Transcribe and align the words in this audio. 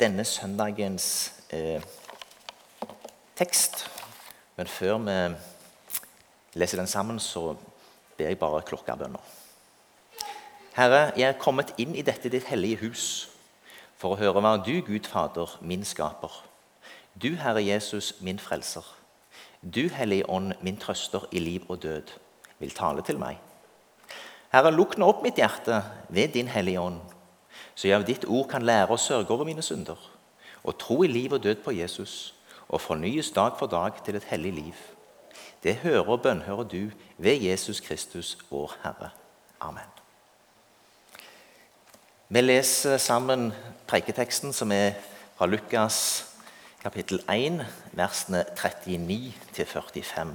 denne 0.00 0.24
søndagens 0.24 1.32
eh, 1.50 1.82
tekst. 3.36 3.86
Men 4.56 4.66
før 4.66 4.98
vi 4.98 5.16
leser 6.58 6.78
den 6.78 6.86
sammen, 6.86 7.18
så 7.20 7.56
ber 8.16 8.30
jeg 8.30 8.38
bare 8.38 8.62
klokkebønner. 8.62 9.34
Herre, 10.78 11.10
jeg 11.16 11.28
er 11.28 11.40
kommet 11.40 11.74
inn 11.78 11.96
i 11.98 12.04
dette 12.06 12.30
ditt 12.30 12.46
hellige 12.46 12.82
hus 12.84 13.04
for 13.98 14.14
å 14.14 14.20
høre 14.20 14.38
hva 14.42 14.54
du, 14.62 14.76
Gud 14.86 15.08
Fader, 15.10 15.58
min 15.60 15.82
skaper. 15.84 16.30
Du, 17.18 17.32
Herre 17.34 17.64
Jesus, 17.64 18.12
min 18.22 18.38
frelser. 18.38 18.86
Du, 19.62 19.88
Hellige 19.90 20.28
Ånd, 20.30 20.52
min 20.62 20.78
trøster 20.78 21.26
i 21.34 21.42
liv 21.42 21.64
og 21.66 21.82
død, 21.82 22.12
vil 22.62 22.74
tale 22.74 23.02
til 23.02 23.18
meg. 23.18 23.40
Herre, 24.54 24.70
lukk 24.70 24.94
nå 24.98 25.08
opp 25.10 25.24
mitt 25.26 25.40
hjerte 25.40 25.80
ved 26.14 26.36
din 26.38 26.50
Hellige 26.52 26.84
Ånd, 26.86 27.00
så 27.78 27.86
jeg 27.86 27.94
av 27.94 28.06
ditt 28.08 28.24
ord 28.26 28.48
kan 28.50 28.64
lære 28.66 28.90
å 28.90 28.98
sørge 28.98 29.30
over 29.30 29.46
mine 29.46 29.62
synder, 29.62 29.98
og 30.66 30.78
tro 30.82 30.96
i 31.06 31.10
liv 31.10 31.36
og 31.36 31.44
død 31.44 31.60
på 31.62 31.76
Jesus, 31.76 32.34
og 32.66 32.82
fornyes 32.82 33.30
dag 33.30 33.54
for 33.58 33.70
dag 33.70 34.00
til 34.04 34.18
et 34.18 34.26
hellig 34.32 34.50
liv. 34.56 34.80
Det 35.62 35.76
hører 35.84 36.10
og 36.10 36.24
bønnhører 36.24 36.66
du 36.66 36.90
ved 37.22 37.38
Jesus 37.38 37.78
Kristus, 37.80 38.34
vår 38.50 38.74
Herre. 38.82 39.12
Amen. 39.60 39.86
Vi 42.28 42.42
leser 42.42 42.98
sammen 42.98 43.52
preiketeksten, 43.86 44.52
som 44.52 44.74
er 44.74 44.98
fra 45.38 45.46
Lukas 45.46 46.26
kapittel 46.82 47.22
1, 47.30 47.62
versene 47.94 48.42
39 48.58 49.32
45. 49.54 50.34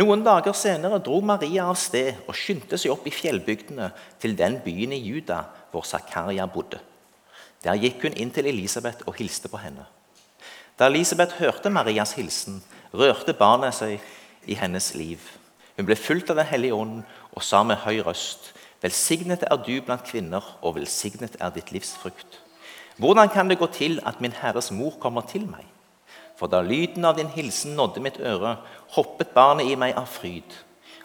Noen 0.00 0.24
dager 0.24 0.56
senere 0.56 1.04
dro 1.04 1.20
Maria 1.20 1.68
av 1.68 1.76
sted 1.80 2.16
og 2.24 2.36
skyndte 2.36 2.80
seg 2.80 2.96
opp 2.96 3.06
i 3.08 3.12
fjellbygdene 3.12 3.92
til 4.20 4.36
den 4.40 4.58
byen 4.64 4.96
i 4.96 5.04
Juda 5.04 5.44
hvor 5.70 5.84
Zakaria 5.84 6.46
bodde. 6.46 6.80
Der 7.64 7.78
gikk 7.78 8.04
hun 8.06 8.16
inn 8.16 8.30
til 8.30 8.46
Elisabeth 8.46 9.06
og 9.06 9.16
hilste 9.18 9.50
på 9.50 9.58
henne. 9.58 9.86
Da 10.78 10.86
Elisabeth 10.86 11.40
hørte 11.40 11.70
Marias 11.70 12.12
hilsen, 12.14 12.62
rørte 12.94 13.34
barnet 13.34 13.74
seg 13.74 13.98
i 14.46 14.54
hennes 14.54 14.92
liv. 14.94 15.18
Hun 15.76 15.86
ble 15.86 15.96
fulgt 15.98 16.30
av 16.30 16.38
Den 16.38 16.46
hellige 16.46 16.74
ånd 16.74 17.02
og 17.34 17.42
sa 17.42 17.62
med 17.62 17.82
høy 17.82 18.00
røst.: 18.06 18.52
Velsignet 18.82 19.42
er 19.42 19.56
du 19.56 19.80
blant 19.82 20.04
kvinner, 20.06 20.44
og 20.62 20.76
velsignet 20.76 21.36
er 21.40 21.50
ditt 21.50 21.72
livs 21.72 21.96
frukt. 21.98 22.40
Hvordan 22.98 23.28
kan 23.28 23.48
det 23.48 23.58
gå 23.58 23.66
til 23.66 24.00
at 24.06 24.20
min 24.20 24.32
Herres 24.32 24.70
mor 24.70 24.94
kommer 25.00 25.22
til 25.22 25.46
meg? 25.46 25.66
For 26.38 26.46
da 26.46 26.60
lyden 26.62 27.04
av 27.04 27.16
din 27.18 27.30
hilsen 27.34 27.74
nådde 27.74 28.00
mitt 28.00 28.20
øre, 28.20 28.56
hoppet 28.94 29.34
barnet 29.34 29.66
i 29.66 29.74
meg 29.74 29.96
av 29.98 30.06
fryd. 30.06 30.54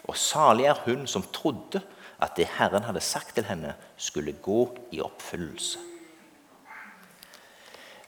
Og 0.06 0.18
salig 0.18 0.66
er 0.70 0.82
hun 0.86 1.08
som 1.08 1.26
trodde 1.34 1.82
at 2.24 2.38
det 2.38 2.48
Herren 2.58 2.84
hadde 2.88 3.02
sagt 3.04 3.36
til 3.36 3.46
henne, 3.46 3.76
skulle 3.98 4.32
gå 4.32 4.78
i 4.92 5.02
oppfyllelse. 5.02 5.80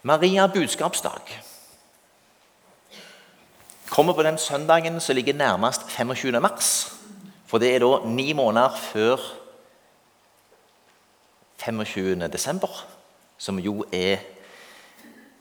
Maria 0.03 0.47
budskapsdag 0.47 1.41
kommer 3.89 4.13
på 4.13 4.23
den 4.23 4.37
søndagen 4.37 4.99
som 4.99 5.15
ligger 5.15 5.33
nærmest 5.33 5.89
25. 5.89 6.41
mars. 6.41 6.93
For 7.45 7.57
det 7.57 7.75
er 7.75 7.79
da 7.79 8.07
ni 8.07 8.33
måneder 8.33 8.75
før 8.75 9.17
25. 11.57 12.27
desember, 12.27 12.85
som 13.37 13.59
jo 13.59 13.85
er 13.93 14.17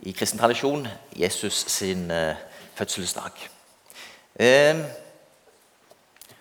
i 0.00 0.12
kristen 0.12 0.38
tradisjon 0.38 0.88
Jesus 1.16 1.64
sin 1.68 2.10
uh, 2.10 2.34
fødselsdag. 2.74 3.30
Uh, 4.40 4.84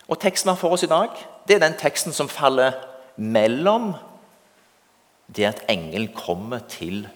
og 0.08 0.20
Teksten 0.20 0.50
vi 0.50 0.52
har 0.52 0.60
for 0.60 0.70
oss 0.70 0.84
i 0.84 0.92
dag, 0.92 1.10
det 1.48 1.56
er 1.56 1.64
den 1.64 1.78
teksten 1.80 2.16
som 2.16 2.30
faller 2.32 2.76
mellom 3.18 3.94
det 5.34 5.48
at 5.48 5.64
engelen 5.72 6.12
kommer 6.16 6.64
til 6.70 7.08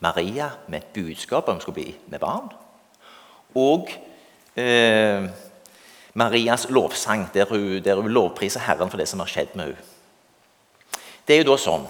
Maria 0.00 0.50
med 0.68 0.82
et 0.82 0.92
budskap 0.94 1.48
om 1.48 1.58
hun 1.58 1.64
skal 1.64 1.76
bli 1.76 1.86
med 2.06 2.20
barn, 2.22 2.50
og 3.58 3.90
eh, 4.56 5.26
Marias 6.14 6.68
lovsang, 6.70 7.28
der 7.34 7.46
hun, 7.50 7.82
der 7.84 8.00
hun 8.00 8.10
lovpriser 8.10 8.60
Herren 8.66 8.90
for 8.90 8.98
det 8.98 9.08
som 9.08 9.20
har 9.22 9.30
skjedd 9.30 9.56
med 9.56 9.72
henne. 9.72 9.94
Det 11.28 11.36
er 11.36 11.42
jo 11.42 11.50
da 11.50 11.58
sånn 11.60 11.88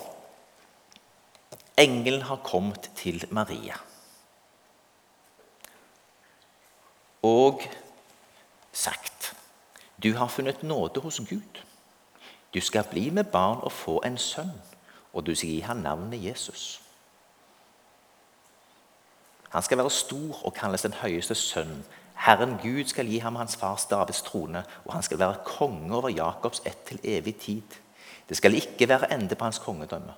Engelen 1.79 2.25
har 2.27 2.41
kommet 2.43 2.89
til 2.99 3.23
Maria. 3.31 3.77
og 7.23 7.63
sagt 8.73 9.35
Du 10.03 10.15
har 10.15 10.29
funnet 10.29 10.63
nåde 10.63 11.01
hos 11.01 11.19
Gud. 11.27 11.59
Du 12.55 12.61
skal 12.61 12.85
bli 12.91 13.11
med 13.11 13.25
barn 13.25 13.59
og 13.63 13.73
få 13.73 14.03
en 14.07 14.19
sønn, 14.19 14.53
og 15.13 15.27
du 15.27 15.35
skal 15.35 15.49
gi 15.49 15.61
ham 15.61 15.77
navnet 15.77 16.25
Jesus. 16.25 16.81
Han 19.49 19.63
skal 19.63 19.79
være 19.79 19.91
stor 19.91 20.47
og 20.47 20.55
kalles 20.55 20.83
den 20.83 20.93
høyeste 20.93 21.35
sønn. 21.35 21.85
Herren 22.19 22.57
Gud 22.63 22.85
skal 22.91 23.07
gi 23.07 23.19
ham 23.19 23.37
hans 23.37 23.57
fars 23.57 23.87
Davids 23.87 24.23
trone, 24.23 24.65
og 24.85 24.93
han 24.93 25.03
skal 25.03 25.19
være 25.19 25.45
konge 25.45 25.95
over 25.97 26.09
Jakobs 26.09 26.63
ett 26.67 26.85
til 26.89 27.01
evig 27.05 27.37
tid. 27.37 27.79
Det 28.29 28.37
skal 28.37 28.55
ikke 28.55 28.89
være 28.89 29.13
ende 29.15 29.35
på 29.35 29.45
hans 29.45 29.59
kongedømme. 29.59 30.13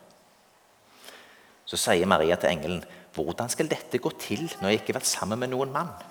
Så 1.64 1.76
sier 1.76 2.06
Maria 2.06 2.36
til 2.36 2.50
engelen, 2.50 2.84
'Hvordan 3.14 3.48
skal 3.48 3.70
dette 3.70 3.98
gå 3.98 4.10
til 4.10 4.52
når 4.60 4.68
jeg 4.68 4.72
ikke 4.72 4.86
har 4.86 5.00
vært 5.00 5.06
sammen 5.06 5.38
med 5.38 5.48
noen 5.48 5.72
mann?' 5.72 6.02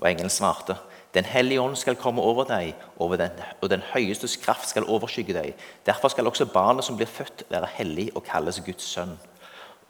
Og 0.00 0.10
engelen 0.10 0.30
svarte, 0.30 0.76
Den 1.14 1.24
hellige 1.28 1.60
ånd 1.60 1.76
skal 1.76 1.98
komme 2.00 2.22
over 2.24 2.46
deg, 2.48 2.72
over 2.96 3.18
den, 3.20 3.34
og 3.60 3.68
den 3.68 3.82
høyestes 3.92 4.38
kraft 4.40 4.70
skal 4.70 4.88
overskygge 4.88 5.34
deg. 5.36 5.64
Derfor 5.84 6.08
skal 6.08 6.26
også 6.30 6.48
barnet 6.48 6.86
som 6.86 6.96
blir 6.96 7.10
født, 7.10 7.44
være 7.52 7.68
hellig 7.74 8.08
og 8.16 8.24
kalles 8.24 8.62
Guds 8.64 8.86
sønn. 8.94 9.18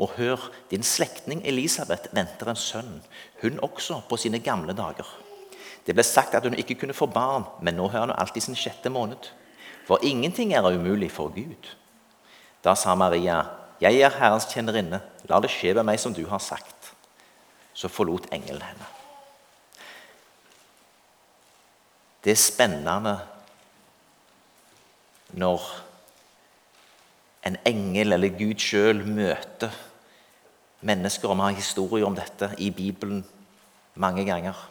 Og 0.02 0.16
hør, 0.16 0.48
din 0.70 0.82
slektning 0.82 1.44
Elisabeth 1.46 2.10
venter 2.16 2.50
en 2.50 2.58
sønn, 2.58 2.96
hun 3.42 3.60
også 3.62 4.00
på 4.08 4.18
sine 4.18 4.40
gamle 4.42 4.74
dager. 4.74 5.06
Det 5.86 5.94
ble 5.94 6.02
sagt 6.06 6.34
at 6.34 6.46
hun 6.46 6.58
ikke 6.58 6.74
kunne 6.80 6.96
få 6.96 7.06
barn, 7.06 7.46
men 7.62 7.78
nå 7.78 7.86
hører 7.92 8.10
hun 8.10 8.18
alltid 8.18 8.48
sin 8.48 8.58
sjette 8.58 8.90
måned. 8.90 9.30
For 9.86 10.02
ingenting 10.02 10.54
er 10.54 10.66
umulig 10.66 11.10
for 11.10 11.30
Gud. 11.34 11.70
Da 12.64 12.74
sa 12.78 12.94
Maria, 12.94 13.44
jeg 13.82 13.98
er 13.98 14.14
Herrens 14.18 14.46
tjenerinne, 14.50 15.02
la 15.30 15.40
det 15.42 15.50
skje 15.50 15.74
med 15.78 15.86
meg 15.86 16.02
som 16.02 16.14
du 16.14 16.24
har 16.30 16.42
sagt. 16.42 16.92
Så 17.74 17.90
forlot 17.90 18.26
engelen 18.34 18.62
henne. 18.62 19.01
Det 22.24 22.32
er 22.32 22.38
spennende 22.38 23.16
når 25.32 25.64
en 27.46 27.56
engel 27.66 28.14
eller 28.14 28.36
Gud 28.38 28.60
sjøl 28.62 29.02
møter 29.06 29.72
mennesker. 30.80 31.28
Og 31.28 31.36
vi 31.36 31.42
har 31.42 31.58
historier 31.58 32.06
om 32.06 32.16
dette 32.16 32.52
i 32.58 32.70
Bibelen 32.70 33.24
mange 33.94 34.24
ganger. 34.24 34.68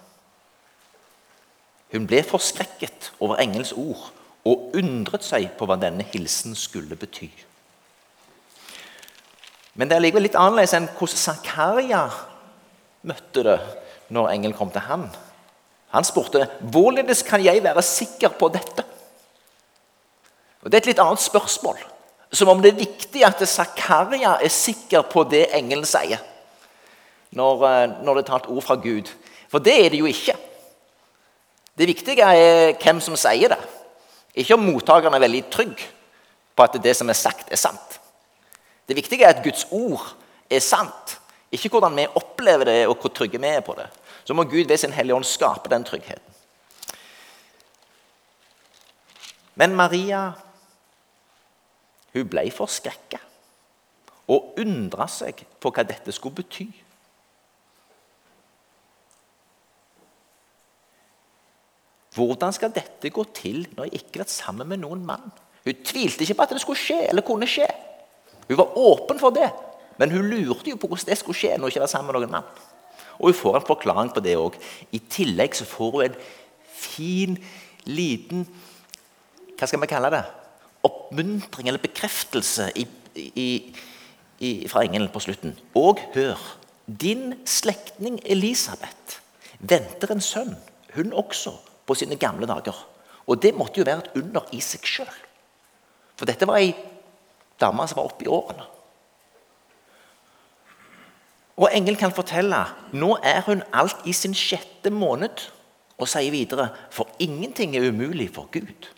Hun 1.92 2.08
ble 2.08 2.22
forskrekket 2.24 3.12
over 3.20 3.42
engels 3.44 3.74
ord 3.76 4.12
og 4.48 4.72
undret 4.80 5.26
seg 5.28 5.50
på 5.58 5.68
hva 5.68 5.76
denne 5.78 6.06
hilsen 6.14 6.56
skulle 6.56 6.96
bety. 6.96 7.28
Men 9.76 9.90
det 9.90 9.98
er 9.98 10.04
likevel 10.04 10.26
litt 10.28 10.40
annerledes 10.40 10.74
enn 10.76 10.88
hvordan 10.96 11.20
Zakaria 11.20 12.06
møtte 13.08 13.44
det 13.46 13.60
når 14.12 14.32
engelen 14.32 14.56
kom 14.58 14.72
til 14.72 14.84
han. 14.88 15.06
Han 15.92 16.08
spurte 16.08 16.48
hvorledes 16.72 17.24
kan 17.28 17.44
jeg 17.44 17.64
være 17.64 17.84
sikker 17.84 18.36
på 18.40 18.50
dette. 18.54 18.86
Og 20.62 20.70
Det 20.70 20.78
er 20.78 20.84
et 20.84 20.92
litt 20.94 21.02
annet 21.04 21.24
spørsmål. 21.24 21.80
Som 22.32 22.48
om 22.48 22.62
det 22.64 22.72
er 22.72 22.84
viktig 22.86 23.26
at 23.28 23.42
Zakaria 23.50 24.38
er 24.40 24.54
sikker 24.54 25.04
på 25.04 25.26
det 25.28 25.50
engelen 25.58 25.86
sier. 25.86 26.22
Når, 27.36 27.66
eh, 27.68 28.04
når 28.04 28.16
det 28.16 28.24
er 28.24 28.30
talt 28.30 28.48
ord 28.48 28.64
fra 28.64 28.76
Gud. 28.76 29.10
For 29.52 29.60
det 29.60 29.74
er 29.86 29.90
det 29.90 30.00
jo 30.00 30.08
ikke. 30.08 30.36
Det 31.78 31.88
viktige 31.88 32.24
er 32.24 32.74
hvem 32.80 33.02
som 33.02 33.16
sier 33.16 33.52
det. 33.52 33.60
Ikke 34.36 34.56
om 34.56 34.64
mottakeren 34.64 35.14
er 35.14 35.20
veldig 35.20 35.44
trygg 35.52 35.82
på 36.56 36.64
at 36.64 36.84
det 36.84 36.96
som 36.96 37.10
er 37.10 37.20
sagt, 37.20 37.52
er 37.52 37.60
sant. 37.60 38.00
Det 38.88 38.96
viktige 38.96 39.26
er 39.26 39.36
at 39.36 39.44
Guds 39.44 39.66
ord 39.72 40.16
er 40.50 40.60
sant. 40.60 41.18
Ikke 41.52 41.70
hvordan 41.70 41.96
vi 41.96 42.08
opplever 42.16 42.64
det, 42.66 42.88
og 42.88 42.96
hvor 42.96 43.12
trygge 43.12 43.40
vi 43.40 43.48
er 43.48 43.60
på 43.60 43.76
det 43.76 43.90
så 44.24 44.36
må 44.38 44.44
Gud 44.44 44.68
ved 44.68 44.78
sin 44.78 44.94
Hellige 44.94 45.16
Ånd 45.16 45.28
skape 45.28 45.70
den 45.72 45.86
tryggheten. 45.88 46.38
Men 49.56 49.76
Maria 49.76 50.32
hun 52.12 52.28
ble 52.28 52.46
forskrekka 52.52 53.20
og 54.32 54.58
undra 54.62 55.08
seg 55.12 55.44
på 55.60 55.72
hva 55.72 55.84
dette 55.88 56.14
skulle 56.16 56.40
bety. 56.40 56.68
Hvordan 62.16 62.52
skal 62.56 62.74
dette 62.76 63.12
gå 63.14 63.24
til 63.36 63.64
når 63.78 63.88
jeg 63.88 64.02
ikke 64.02 64.20
har 64.20 64.26
vært 64.26 64.34
sammen 64.34 64.68
med 64.68 64.82
noen 64.84 65.04
mann? 65.08 65.32
Hun 65.64 65.84
tvilte 65.88 66.26
ikke 66.26 66.36
på 66.40 66.48
at 66.48 66.56
det 66.56 66.64
skulle 66.64 66.80
skje 66.80 67.00
eller 67.08 67.24
kunne 67.24 67.48
skje. 67.48 67.68
Hun 68.50 68.60
var 68.60 68.78
åpen 68.80 69.20
for 69.22 69.36
det, 69.36 69.48
men 70.00 70.12
hun 70.12 70.28
lurte 70.28 70.74
jo 70.74 70.80
på 70.80 70.90
hvordan 70.92 71.12
det 71.12 71.20
skulle 71.20 71.40
skje 71.40 71.56
når 71.56 71.68
hun 71.68 71.74
ikke 71.74 71.86
var 71.86 71.94
sammen 71.94 72.12
med 72.12 72.20
noen 72.20 72.36
mann. 72.36 72.50
Og 73.22 73.30
hun 73.30 73.38
får 73.38 73.60
en 73.60 73.68
forklaring 73.68 74.12
på 74.14 74.24
det 74.26 74.34
òg. 74.40 74.58
I 74.92 75.00
tillegg 75.14 75.54
så 75.56 75.68
får 75.70 75.92
hun 75.94 76.06
en 76.08 76.20
fin, 76.82 77.38
liten 77.86 78.46
Hva 79.58 79.68
skal 79.70 79.82
vi 79.84 79.90
kalle 79.90 80.10
det? 80.10 80.24
Oppmuntring 80.88 81.68
eller 81.70 81.82
bekreftelse 81.82 82.72
i, 82.82 82.88
i, 83.14 83.50
i, 84.42 84.50
fra 84.70 84.82
engelen 84.82 85.12
på 85.14 85.22
slutten. 85.22 85.54
Og 85.78 86.02
hør, 86.16 86.40
din 86.88 87.36
slektning 87.46 88.18
Elisabeth 88.26 89.22
venter 89.60 90.16
en 90.16 90.24
sønn, 90.26 90.56
hun 90.96 91.14
også, 91.14 91.54
på 91.86 91.94
sine 91.98 92.18
gamle 92.18 92.50
dager. 92.50 92.74
Og 93.30 93.38
det 93.42 93.54
måtte 93.54 93.82
jo 93.82 93.86
være 93.86 94.02
et 94.08 94.18
under 94.24 94.50
i 94.56 94.62
seg 94.66 94.88
sjøl. 94.90 95.14
For 96.18 96.30
dette 96.30 96.50
var 96.50 96.58
ei 96.58 96.74
dame 97.62 97.86
som 97.86 98.02
var 98.02 98.10
oppe 98.10 98.26
i 98.26 98.32
årene. 98.34 98.66
Og 101.60 101.70
engelen 101.76 102.00
kan 102.00 102.14
fortelle 102.16 102.64
nå 102.96 103.16
er 103.24 103.42
hun 103.48 103.64
alt 103.74 104.06
i 104.08 104.14
sin 104.16 104.36
sjette 104.38 104.92
måned 104.94 105.44
og 106.02 106.10
sier 106.10 106.34
videre 106.34 106.70
for 106.94 107.10
ingenting 107.22 107.76
er 107.78 107.90
umulig 107.92 108.32
for 108.34 108.50
Gud. 108.54 108.90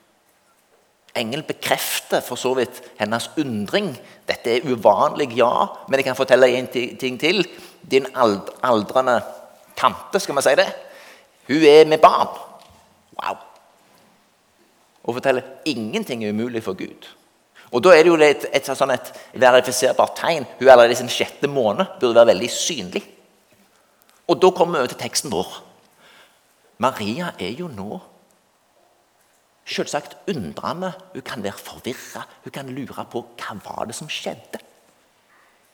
Engelen 1.16 1.46
bekrefter 1.46 2.24
for 2.26 2.40
så 2.40 2.56
vidt 2.58 2.80
hennes 2.98 3.30
undring. 3.38 3.92
Dette 4.30 4.56
er 4.56 4.66
uvanlig, 4.66 5.30
ja, 5.38 5.68
men 5.88 6.00
jeg 6.00 6.08
kan 6.08 6.18
fortelle 6.18 6.50
en 6.58 6.70
ting 6.74 7.20
til. 7.22 7.44
Din 7.92 8.08
aldrende 8.18 9.20
tante, 9.78 10.20
skal 10.20 10.38
vi 10.38 10.46
si 10.46 10.56
det, 10.58 10.70
hun 11.50 11.66
er 11.70 11.86
med 11.86 12.02
barn. 12.02 12.32
Wow. 13.20 13.38
Og 15.04 15.20
forteller 15.20 15.42
ingenting 15.66 16.24
er 16.24 16.32
umulig 16.34 16.64
for 16.64 16.74
Gud. 16.74 17.10
Og 17.74 17.82
Da 17.82 17.94
er 17.96 18.06
det 18.06 18.12
jo 18.12 18.18
et, 18.22 18.46
et, 18.46 18.62
et, 18.62 18.70
sånn 18.78 18.94
et 18.94 19.12
verifiserbart 19.42 20.16
tegn. 20.20 20.46
Hun 20.60 20.68
er 20.68 20.76
allerede 20.76 20.94
i 20.94 21.00
sin 21.02 21.12
sjette 21.12 21.50
måned 21.50 21.98
burde 22.00 22.20
være 22.20 22.34
veldig 22.36 22.50
synlig. 22.54 23.02
Og 24.30 24.40
Da 24.42 24.52
kommer 24.54 24.78
vi 24.78 24.84
over 24.84 24.94
til 24.94 25.02
teksten 25.02 25.34
vår. 25.34 25.56
Maria 26.84 27.32
er 27.42 27.56
jo 27.58 27.70
nå 27.72 27.98
selvsagt 29.66 30.16
undrende. 30.30 30.92
Hun 31.16 31.26
kan 31.26 31.44
være 31.44 31.58
forvirra. 31.58 32.28
Hun 32.46 32.54
kan 32.54 32.70
lure 32.70 33.08
på 33.10 33.26
hva 33.42 33.58
var 33.66 33.90
det 33.90 33.98
som 33.98 34.12
skjedde. 34.12 34.62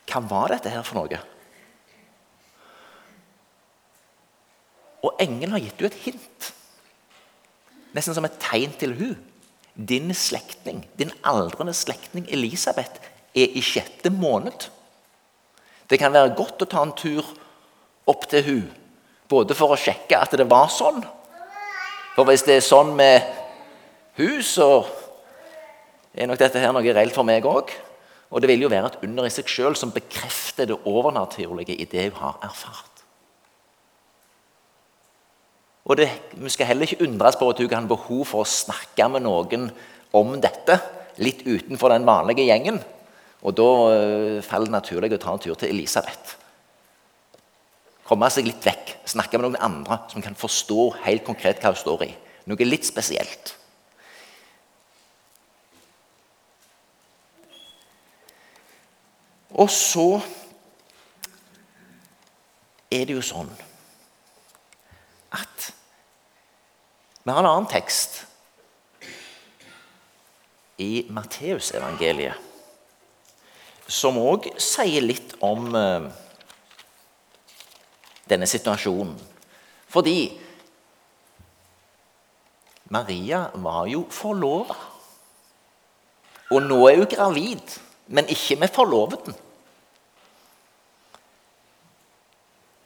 Hva 0.10 0.24
var 0.30 0.56
dette 0.56 0.72
her 0.72 0.86
for 0.88 1.02
noe? 1.02 1.20
Og 5.04 5.20
engelen 5.20 5.56
har 5.56 5.64
gitt 5.64 5.80
henne 5.80 5.92
et 5.92 6.04
hint. 6.08 6.54
Nesten 7.96 8.16
som 8.16 8.28
et 8.28 8.40
tegn 8.40 8.72
til 8.80 8.96
hun 8.96 9.29
din 9.88 10.14
slektning, 10.14 10.84
din 11.00 11.12
aldrende 11.24 11.74
slektning 11.74 12.28
Elisabeth 12.32 13.00
er 13.36 13.56
i 13.56 13.62
sjette 13.64 14.12
måned. 14.12 14.68
Det 15.90 16.00
kan 16.00 16.14
være 16.14 16.36
godt 16.38 16.66
å 16.66 16.70
ta 16.70 16.84
en 16.84 16.96
tur 16.98 17.26
opp 18.10 18.28
til 18.30 18.44
hun, 18.46 18.66
både 19.30 19.56
for 19.58 19.74
å 19.74 19.80
sjekke 19.80 20.20
at 20.20 20.36
det 20.38 20.50
var 20.50 20.68
sånn. 20.74 21.02
For 22.16 22.28
hvis 22.28 22.44
det 22.48 22.60
er 22.60 22.66
sånn 22.66 22.92
med 22.98 23.24
hun, 24.20 24.42
så 24.44 24.84
er 26.14 26.28
nok 26.28 26.42
dette 26.42 26.60
her 26.60 26.74
noe 26.76 26.84
reelt 26.84 27.16
for 27.16 27.28
meg 27.28 27.48
òg. 27.48 27.72
Og 28.30 28.42
det 28.42 28.50
vil 28.52 28.66
jo 28.66 28.70
være 28.70 28.92
et 28.92 29.08
under 29.08 29.26
i 29.26 29.34
seg 29.34 29.50
sjøl 29.50 29.78
som 29.78 29.94
bekrefter 29.94 30.70
det 30.70 30.78
overnaturlige 30.90 31.78
i 31.80 31.88
det 31.90 32.10
hun 32.10 32.20
har 32.20 32.38
erfart. 32.46 32.89
Og 35.86 35.98
det, 35.98 36.10
Vi 36.34 36.50
skal 36.50 36.68
heller 36.68 36.88
ikke 36.88 37.06
undres 37.06 37.36
på 37.40 37.50
at 37.50 37.60
hun 37.60 37.70
kan 37.70 37.86
ha 37.86 37.96
behov 37.96 38.26
for 38.26 38.44
å 38.44 38.50
snakke 38.50 39.08
med 39.10 39.24
noen 39.24 39.70
om 40.14 40.36
dette, 40.42 40.80
litt 41.20 41.46
utenfor 41.46 41.90
den 41.94 42.08
vanlige 42.08 42.46
gjengen. 42.48 42.80
Og 43.44 43.56
Da 43.56 43.64
uh, 43.64 44.42
faller 44.44 44.68
det 44.68 44.76
naturlig 44.76 45.14
å 45.16 45.22
ta 45.22 45.34
en 45.34 45.40
tur 45.40 45.56
til 45.56 45.72
Elisabeth. 45.72 46.36
Komme 48.10 48.30
seg 48.34 48.48
litt 48.48 48.66
vekk, 48.66 48.98
snakke 49.06 49.38
med 49.38 49.52
noen 49.52 49.62
andre 49.62 50.00
som 50.10 50.22
kan 50.22 50.36
forstå 50.36 50.90
helt 51.06 51.24
konkret 51.28 51.62
hva 51.62 51.72
hun 51.72 51.80
står 51.80 52.06
i. 52.08 52.12
Noe 52.50 52.66
litt 52.66 52.88
spesielt. 52.88 53.54
Og 59.60 59.70
så 59.70 60.22
er 62.90 63.06
det 63.06 63.18
jo 63.18 63.26
sånn 63.26 63.50
at 65.36 65.70
vi 67.24 67.32
har 67.32 67.44
en 67.44 67.50
annen 67.50 67.70
tekst 67.70 68.22
i 70.80 71.06
Matteusevangeliet 71.14 72.48
som 73.90 74.18
òg 74.22 74.48
sier 74.62 75.02
litt 75.04 75.34
om 75.46 75.66
uh, 75.74 76.06
denne 78.30 78.48
situasjonen. 78.50 79.16
Fordi 79.90 80.30
Maria 82.94 83.48
var 83.62 83.88
jo 83.90 84.04
forlova. 84.14 84.78
Og 86.50 86.66
nå 86.66 86.78
er 86.90 87.02
hun 87.02 87.10
gravid, 87.10 87.76
men 88.10 88.30
ikke 88.30 88.58
med 88.62 88.74
forloveden. 88.74 89.36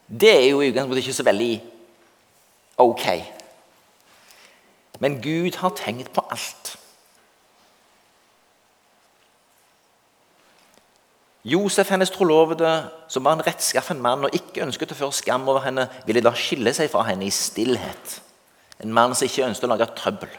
Det 0.08 0.32
er 0.32 0.50
jo 0.50 0.60
i 0.60 0.68
utgangspunktet 0.68 1.04
ikke 1.04 1.16
så 1.16 1.24
veldig 1.28 1.52
ok. 2.78 3.06
Men 5.02 5.20
Gud 5.22 5.58
har 5.60 5.74
tenkt 5.78 6.12
på 6.14 6.24
alt. 6.30 6.76
Josef, 11.44 11.90
hennes 11.90 12.10
trolovede, 12.10 12.70
som 13.08 13.24
var 13.24 13.36
en 13.36 13.44
rettskaffen 13.44 14.00
mann 14.00 14.24
og 14.24 14.32
ikke 14.32 14.62
ønsket 14.64 14.94
å 14.94 14.96
føre 14.96 15.12
skam 15.12 15.44
over 15.44 15.66
henne, 15.66 15.90
ville 16.06 16.22
da 16.24 16.32
skille 16.32 16.72
seg 16.72 16.88
fra 16.92 17.04
henne 17.10 17.26
i 17.26 17.34
stillhet. 17.34 18.14
En 18.80 18.94
mann 18.96 19.12
som 19.12 19.28
ikke 19.28 19.44
ønsket 19.50 19.68
å 19.68 19.72
lage 19.74 19.90
trøbbel. 19.98 20.32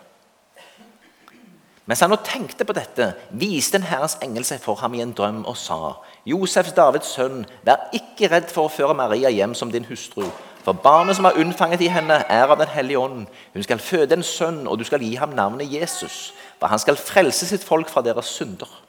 Mens 1.85 2.01
han 2.01 2.09
nå 2.09 2.17
tenkte 2.25 2.65
på 2.65 2.73
dette, 2.73 3.11
viste 3.37 3.77
en 3.77 3.85
Herrens 3.85 4.17
engel 4.25 4.47
seg 4.47 4.63
for 4.63 4.81
ham 4.81 4.95
i 4.97 5.03
en 5.03 5.13
drøm 5.13 5.43
og 5.45 5.53
sa.: 5.61 5.93
Josefs, 6.25 6.73
Davids 6.73 7.13
sønn, 7.13 7.45
vær 7.61 7.85
ikke 7.93 8.31
redd 8.31 8.49
for 8.49 8.65
å 8.65 8.73
føre 8.73 8.97
Maria 8.97 9.29
hjem 9.29 9.53
som 9.53 9.69
din 9.69 9.85
hustru, 9.85 10.25
for 10.65 10.73
barnet 10.73 11.15
som 11.15 11.27
er 11.29 11.37
unnfanget 11.37 11.81
i 11.85 11.91
henne, 11.93 12.23
er 12.29 12.49
av 12.49 12.57
Den 12.57 12.71
hellige 12.73 12.99
ånd. 12.99 13.27
Hun 13.53 13.63
skal 13.63 13.79
føde 13.79 14.17
en 14.17 14.23
sønn, 14.23 14.67
og 14.67 14.79
du 14.79 14.83
skal 14.83 15.03
gi 15.03 15.13
ham 15.15 15.29
navnet 15.37 15.69
Jesus. 15.69 16.33
For 16.59 16.67
han 16.67 16.79
skal 16.79 16.97
frelse 16.97 17.45
sitt 17.45 17.63
folk 17.63 17.89
fra 17.89 18.01
deres 18.01 18.25
synder. 18.25 18.81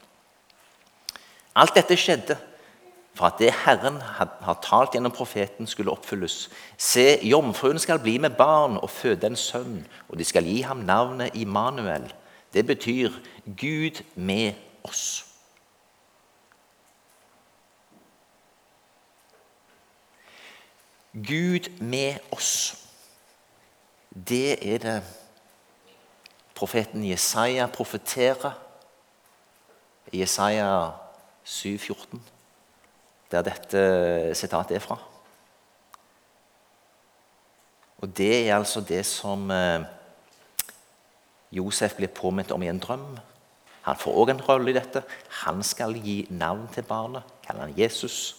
Alt 1.56 1.76
dette 1.76 1.96
skjedde 1.96 2.38
for 3.16 3.26
at 3.26 3.38
det 3.38 3.52
Herren 3.64 4.00
har 4.00 4.58
talt 4.64 4.92
gjennom 4.92 5.12
profeten, 5.12 5.66
skulle 5.66 5.92
oppfylles. 5.92 6.48
Se, 6.78 7.18
jomfruen 7.22 7.78
skal 7.78 7.98
bli 7.98 8.18
med 8.18 8.30
barn 8.36 8.76
og 8.76 8.90
føde 8.90 9.26
en 9.26 9.36
sønn, 9.36 9.86
og 10.08 10.18
de 10.18 10.24
skal 10.24 10.44
gi 10.44 10.60
ham 10.60 10.84
navnet 10.84 11.30
Immanuel. 11.34 12.12
Det 12.52 12.66
betyr 12.66 13.10
Gud 13.56 14.02
med 14.14 14.52
oss. 14.84 15.25
Gud 21.16 21.80
med 21.80 22.18
oss. 22.30 22.76
Det 24.10 24.74
er 24.74 24.78
det 24.78 24.96
profeten 26.54 27.04
Jesaja 27.04 27.66
profeterer 27.72 28.52
Jesaja 30.12 30.90
7,14, 31.44 32.18
der 33.30 33.42
dette 33.42 34.34
sitatet 34.34 34.76
er 34.76 34.84
fra. 34.84 34.98
Og 37.98 38.16
Det 38.16 38.48
er 38.48 38.56
altså 38.56 38.80
det 38.80 39.06
som 39.06 39.50
eh, 39.50 39.80
Josef 41.52 41.96
blir 41.96 42.12
påminnet 42.12 42.52
om 42.52 42.62
i 42.62 42.68
en 42.68 42.78
drøm. 42.78 43.16
Han 43.82 43.96
får 43.96 44.18
òg 44.20 44.30
en 44.30 44.44
rolle 44.48 44.70
i 44.70 44.76
dette. 44.76 45.02
Han 45.46 45.62
skal 45.62 45.96
gi 45.96 46.26
navn 46.30 46.68
til 46.74 46.82
barnet, 46.82 47.22
kaller 47.46 47.66
han 47.66 47.78
Jesus, 47.78 48.36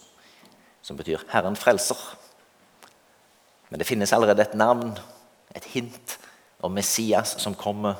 som 0.82 0.96
betyr 0.96 1.18
'Herren 1.28 1.56
frelser'. 1.56 2.27
Men 3.70 3.78
det 3.78 3.86
finnes 3.86 4.12
allerede 4.12 4.42
et 4.42 4.54
navn, 4.54 4.98
et 5.56 5.64
hint, 5.64 6.18
om 6.60 6.72
Messias 6.72 7.36
som 7.38 7.54
kommer. 7.54 7.94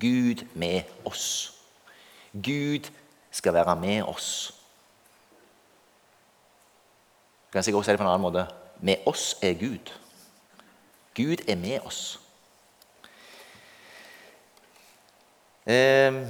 Gud 0.00 0.46
med 0.54 0.82
oss. 1.04 1.54
Gud 2.32 2.90
skal 3.30 3.54
være 3.54 3.76
med 3.76 4.02
oss. 4.02 4.54
Du 7.48 7.52
Kan 7.52 7.62
sikkert 7.62 7.78
også 7.78 7.88
si 7.88 7.92
det 7.92 7.98
på 7.98 8.04
en 8.04 8.10
annen 8.10 8.22
måte? 8.22 8.46
Med 8.80 8.96
oss 9.06 9.36
er 9.42 9.54
Gud. 9.54 9.90
Gud 11.14 11.48
er 11.48 11.56
med 11.56 11.80
oss. 11.80 12.20
Eh, 15.66 16.26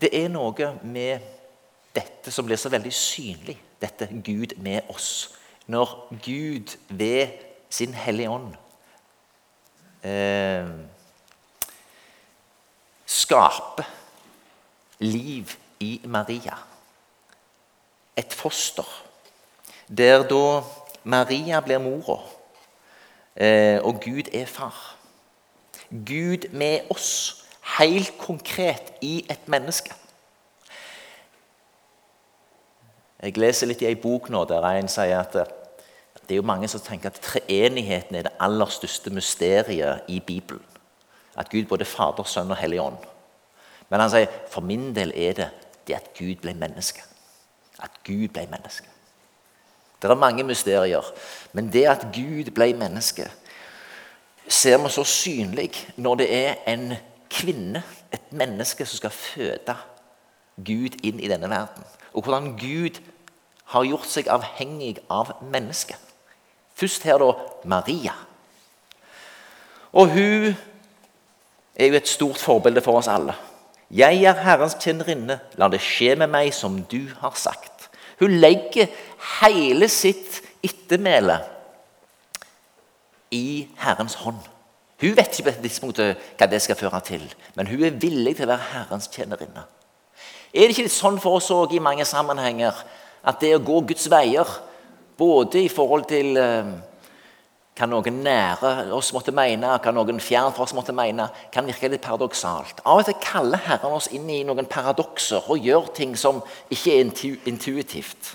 Det 0.00 0.10
er 0.12 0.28
noe 0.28 0.72
med 0.82 1.24
dette 1.96 2.32
som 2.32 2.46
blir 2.46 2.60
så 2.60 2.68
veldig 2.72 2.92
synlig, 2.92 3.56
dette 3.80 4.08
Gud 4.24 4.56
med 4.60 4.88
oss. 4.92 5.36
Når 5.66 5.94
Gud 6.22 6.76
ved 6.88 7.28
sin 7.70 7.94
Hellige 7.94 8.30
Ånd 8.30 8.52
eh, 10.06 10.68
skaper 13.06 13.88
liv 14.98 15.56
i 15.80 16.00
Maria. 16.04 16.56
Et 18.16 18.32
foster. 18.34 18.86
Der 19.88 20.22
da 20.28 20.62
Maria 21.04 21.60
blir 21.60 21.78
mora, 21.78 22.20
eh, 23.36 23.78
og 23.84 24.00
Gud 24.00 24.34
er 24.34 24.46
far. 24.46 24.96
Gud 25.90 26.48
med 26.52 26.80
oss, 26.90 27.45
helt 27.78 28.18
konkret 28.18 28.92
i 29.02 29.18
et 29.30 29.48
menneske. 29.50 29.94
Jeg 33.22 33.38
leser 33.40 33.66
litt 33.70 33.82
i 33.82 33.88
ei 33.88 33.98
bok 33.98 34.28
nå 34.30 34.44
der 34.48 34.64
en 34.70 34.90
sier 34.92 35.18
at 35.18 35.36
det 36.26 36.34
er 36.34 36.40
jo 36.40 36.46
mange 36.46 36.68
som 36.68 36.82
tenker 36.82 37.12
at 37.12 37.20
treenigheten 37.22 38.16
er 38.18 38.26
det 38.26 38.34
aller 38.42 38.70
største 38.70 39.12
mysteriet 39.14 40.08
i 40.10 40.18
Bibelen. 40.20 40.62
At 41.36 41.50
Gud 41.50 41.68
både 41.70 41.84
Fader, 41.84 42.24
Sønn 42.26 42.50
og 42.50 42.58
Hellig 42.58 42.80
Ånd. 42.82 42.98
Men 43.90 44.02
han 44.02 44.10
sier 44.10 44.32
for 44.50 44.66
min 44.66 44.90
del 44.96 45.12
er 45.14 45.36
det 45.38 45.48
det 45.86 45.94
at 45.94 46.10
Gud 46.18 46.40
ble 46.42 46.54
menneske. 46.58 47.04
At 47.78 47.94
Gud 48.04 48.28
ble 48.34 48.46
menneske. 48.50 48.88
Det 50.02 50.10
er 50.10 50.18
mange 50.18 50.44
mysterier, 50.44 51.04
men 51.52 51.70
det 51.72 51.86
at 51.88 52.08
Gud 52.14 52.50
ble 52.54 52.72
menneske, 52.76 53.30
ser 54.48 54.78
vi 54.82 54.90
så 54.92 55.04
synlig 55.04 55.70
når 55.96 56.18
det 56.20 56.26
er 56.34 56.58
en 56.68 56.92
kvinne, 57.30 57.82
et 58.12 58.32
menneske, 58.32 58.86
som 58.86 58.96
skal 58.96 59.14
føde 59.14 59.76
Gud 60.56 60.96
inn 61.04 61.20
i 61.20 61.28
denne 61.28 61.50
verden. 61.50 61.84
Og 62.14 62.24
hvordan 62.24 62.54
Gud 62.58 63.00
har 63.72 63.86
gjort 63.86 64.06
seg 64.08 64.30
avhengig 64.30 64.96
av 65.10 65.34
mennesket. 65.50 65.98
Først 66.76 67.04
her 67.08 67.18
da 67.18 67.32
Maria. 67.64 68.14
Og 69.96 70.12
hun 70.12 70.54
er 71.76 71.90
jo 71.90 71.98
et 71.98 72.08
stort 72.08 72.40
forbilde 72.40 72.82
for 72.84 73.00
oss 73.00 73.10
alle. 73.10 73.34
Jeg 73.90 74.24
er 74.26 74.42
Herrens 74.42 74.76
tjenerinne, 74.80 75.38
la 75.58 75.68
det 75.70 75.80
skje 75.82 76.16
med 76.18 76.30
meg 76.32 76.52
som 76.54 76.80
du 76.90 77.06
har 77.20 77.36
sagt. 77.38 77.88
Hun 78.20 78.38
legger 78.40 78.90
hele 79.40 79.88
sitt 79.92 80.40
ettermæle 80.64 81.38
i 83.30 83.68
Herrens 83.82 84.16
hånd. 84.22 84.40
Hun 85.00 85.16
vet 85.16 85.28
ikke 85.28 85.44
på 85.44 85.52
dette 85.52 85.66
tidspunktet 85.66 86.28
hva 86.38 86.48
det 86.48 86.62
skal 86.64 86.78
føre 86.78 87.00
til, 87.04 87.24
men 87.54 87.68
hun 87.68 87.84
er 87.84 87.98
villig 88.00 88.36
til 88.38 88.46
å 88.46 88.54
være 88.54 88.70
Herrens 88.72 89.10
tjenerinne. 89.12 89.66
Er 90.56 90.64
det 90.64 90.72
ikke 90.72 90.86
litt 90.86 90.94
sånn 90.94 91.18
for 91.20 91.36
oss 91.36 91.50
òg 91.52 91.74
i 91.76 91.82
mange 91.84 92.06
sammenhenger 92.08 92.78
at 93.26 93.40
det 93.42 93.52
å 93.56 93.64
gå 93.64 93.82
Guds 93.90 94.06
veier, 94.08 94.48
både 95.18 95.66
i 95.66 95.72
forhold 95.72 96.06
til 96.08 96.38
eh, 96.40 96.70
hva 97.76 97.88
noen 97.90 98.22
nære 98.24 98.70
oss 98.96 99.12
måtte 99.12 99.34
mene, 99.36 99.74
hva 99.84 99.92
noen 99.92 100.20
fjern 100.22 100.54
fra 100.56 100.64
oss 100.64 100.72
måtte 100.76 100.94
mene, 100.96 101.28
kan 101.52 101.68
virke 101.68 101.90
litt 101.92 102.04
paradoksalt. 102.04 102.80
Av 102.88 103.02
og 103.02 103.08
til 103.08 103.18
kaller 103.20 103.60
Herren 103.66 103.98
oss 103.98 104.08
inn 104.16 104.30
i 104.32 104.40
noen 104.48 104.68
paradokser 104.70 105.44
og 105.52 105.60
gjør 105.60 105.92
ting 105.96 106.16
som 106.16 106.40
ikke 106.72 106.94
er 106.96 107.04
intuitivt. 107.52 108.32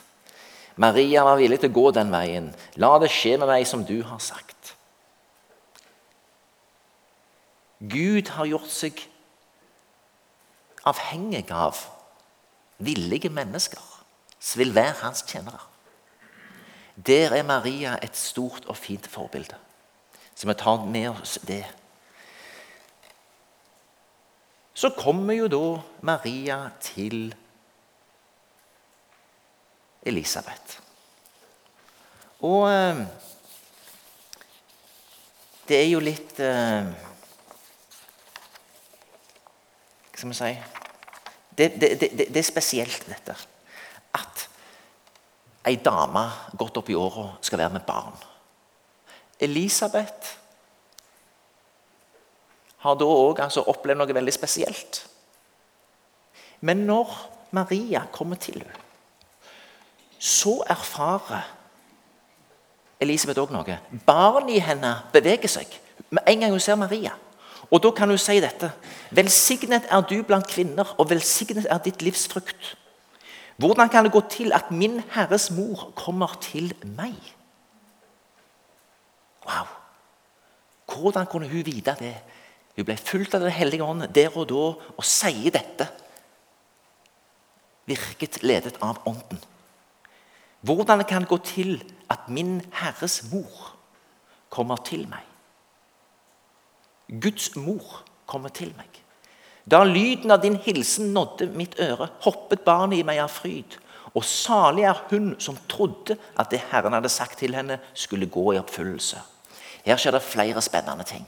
Maria 0.82 1.26
var 1.26 1.42
villig 1.42 1.58
til 1.62 1.74
å 1.74 1.78
gå 1.80 1.90
den 1.98 2.14
veien. 2.14 2.54
La 2.82 2.94
det 3.02 3.10
skje 3.14 3.40
med 3.42 3.50
meg 3.50 3.66
som 3.70 3.82
du 3.86 3.98
har 4.06 4.22
sagt. 4.22 4.61
Gud 7.82 8.30
har 8.38 8.46
gjort 8.46 8.70
seg 8.70 9.02
avhengig 10.86 11.48
av 11.54 11.80
villige 12.82 13.30
mennesker 13.34 13.82
som 14.42 14.62
vil 14.62 14.74
være 14.76 15.00
hans 15.04 15.26
tjenere. 15.26 15.62
Der 16.98 17.34
er 17.34 17.44
Maria 17.44 17.98
et 18.04 18.18
stort 18.18 18.66
og 18.70 18.78
fint 18.78 19.08
forbilde. 19.08 19.58
Så 20.36 20.48
vi 20.48 20.54
tar 20.58 20.86
med 20.86 21.10
oss 21.10 21.40
det. 21.48 21.66
Så 24.74 24.90
kommer 24.98 25.34
jo 25.34 25.48
da 25.48 25.82
Maria 26.02 26.70
til 26.82 27.36
Elisabeth. 30.02 30.80
Og 32.42 32.66
eh, 32.72 33.02
det 35.68 35.78
er 35.78 35.90
jo 35.92 36.02
litt 36.02 36.40
eh, 36.42 36.90
Hva 40.11 40.11
skal 40.22 40.30
vi 40.30 40.38
si 40.38 40.54
det, 41.58 41.68
det, 41.82 41.90
det, 42.00 42.28
det 42.30 42.38
er 42.38 42.48
spesielt, 42.48 43.06
dette 43.10 43.36
At 44.14 44.48
ei 45.68 45.78
dame 45.82 46.24
godt 46.58 46.78
opp 46.82 46.90
i 46.90 46.98
åra 46.98 47.28
skal 47.42 47.60
være 47.62 47.74
med 47.76 47.84
barn. 47.86 48.16
Elisabeth 49.40 50.32
har 52.82 52.98
da 52.98 53.06
òg 53.06 53.44
altså 53.44 53.64
opplevd 53.70 54.00
noe 54.02 54.16
veldig 54.18 54.34
spesielt. 54.34 55.02
Men 56.66 56.86
når 56.90 57.14
Maria 57.54 58.04
kommer 58.12 58.42
til 58.42 58.62
henne, 58.62 58.88
så 60.22 60.60
erfarer 60.70 61.46
Elisabeth 63.02 63.42
òg 63.42 63.54
noe. 63.54 63.78
Barnet 64.06 64.56
i 64.58 64.66
henne 64.66 64.96
beveger 65.14 65.50
seg 65.50 65.78
med 66.10 66.26
en 66.28 66.46
gang 66.46 66.54
hun 66.54 66.64
ser 66.64 66.78
Maria. 66.78 67.14
Og 67.72 67.80
da 67.84 67.92
kan 67.96 68.12
hun 68.12 68.20
si 68.20 68.40
dette. 68.44 68.72
Velsignet 69.16 69.88
er 69.90 70.04
du 70.04 70.18
blant 70.28 70.48
kvinner, 70.48 70.96
og 71.00 71.10
velsignet 71.10 71.70
er 71.72 71.80
ditt 71.84 72.02
livs 72.04 72.28
frukt. 72.28 72.76
Hvordan 73.62 73.90
kan 73.90 74.06
det 74.06 74.12
gå 74.12 74.22
til 74.30 74.52
at 74.54 74.72
min 74.72 75.00
Herres 75.14 75.52
mor 75.52 75.92
kommer 75.96 76.36
til 76.42 76.74
meg? 76.98 77.16
Wow! 79.46 79.70
Hvordan 80.92 81.26
kunne 81.26 81.48
hun 81.48 81.66
vite 81.66 81.96
det? 82.00 82.16
Hun 82.76 82.86
ble 82.86 82.98
fulgt 82.98 83.36
av 83.36 83.44
Den 83.44 83.54
hellige 83.54 83.84
ånd 83.84 84.08
der 84.16 84.36
og 84.36 84.50
da 84.50 84.64
og 84.98 85.06
sier 85.06 85.54
dette. 85.54 85.88
Virket 87.88 88.42
ledet 88.44 88.78
av 88.82 89.02
Ånden. 89.06 89.40
Hvordan 90.62 91.04
kan 91.08 91.24
det 91.24 91.32
gå 91.32 91.38
til 91.38 91.82
at 92.10 92.30
min 92.30 92.60
Herres 92.74 93.24
mor 93.32 93.76
kommer 94.50 94.78
til 94.86 95.08
meg? 95.10 95.31
Guds 97.20 97.56
mor 97.56 98.04
kommer 98.26 98.50
til 98.56 98.72
meg. 98.78 98.88
Da 99.72 99.84
lyden 99.86 100.32
av 100.32 100.42
din 100.42 100.56
hilsen 100.64 101.12
nådde 101.14 101.52
mitt 101.56 101.78
øre, 101.80 102.08
hoppet 102.24 102.64
barnet 102.66 103.02
i 103.02 103.06
meg 103.06 103.20
av 103.22 103.30
fryd. 103.34 103.78
Og 104.16 104.26
salig 104.28 104.88
er 104.88 105.04
hun 105.12 105.36
som 105.40 105.60
trodde 105.72 106.18
at 106.40 106.50
det 106.52 106.64
Herren 106.72 106.96
hadde 106.98 107.12
sagt 107.12 107.40
til 107.40 107.56
henne, 107.56 107.80
skulle 107.94 108.30
gå 108.32 108.54
i 108.54 108.60
oppfyllelse. 108.60 109.22
Her 109.86 110.00
skjer 110.00 110.18
det 110.18 110.26
flere 110.26 110.62
spennende 110.62 111.06
ting. 111.08 111.24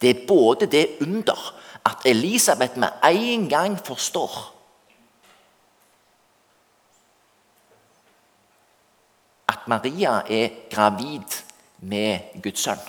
Det 0.00 0.10
er 0.10 0.26
både 0.28 0.66
det 0.66 0.98
under 1.00 1.38
at 1.86 2.04
Elisabeth 2.04 2.78
med 2.78 2.88
en 3.04 3.48
gang 3.48 3.78
forstår 3.84 4.34
at 9.48 9.68
Maria 9.68 10.20
er 10.28 10.48
gravid 10.70 11.40
med 11.80 12.42
Guds 12.42 12.60
sønn. 12.60 12.82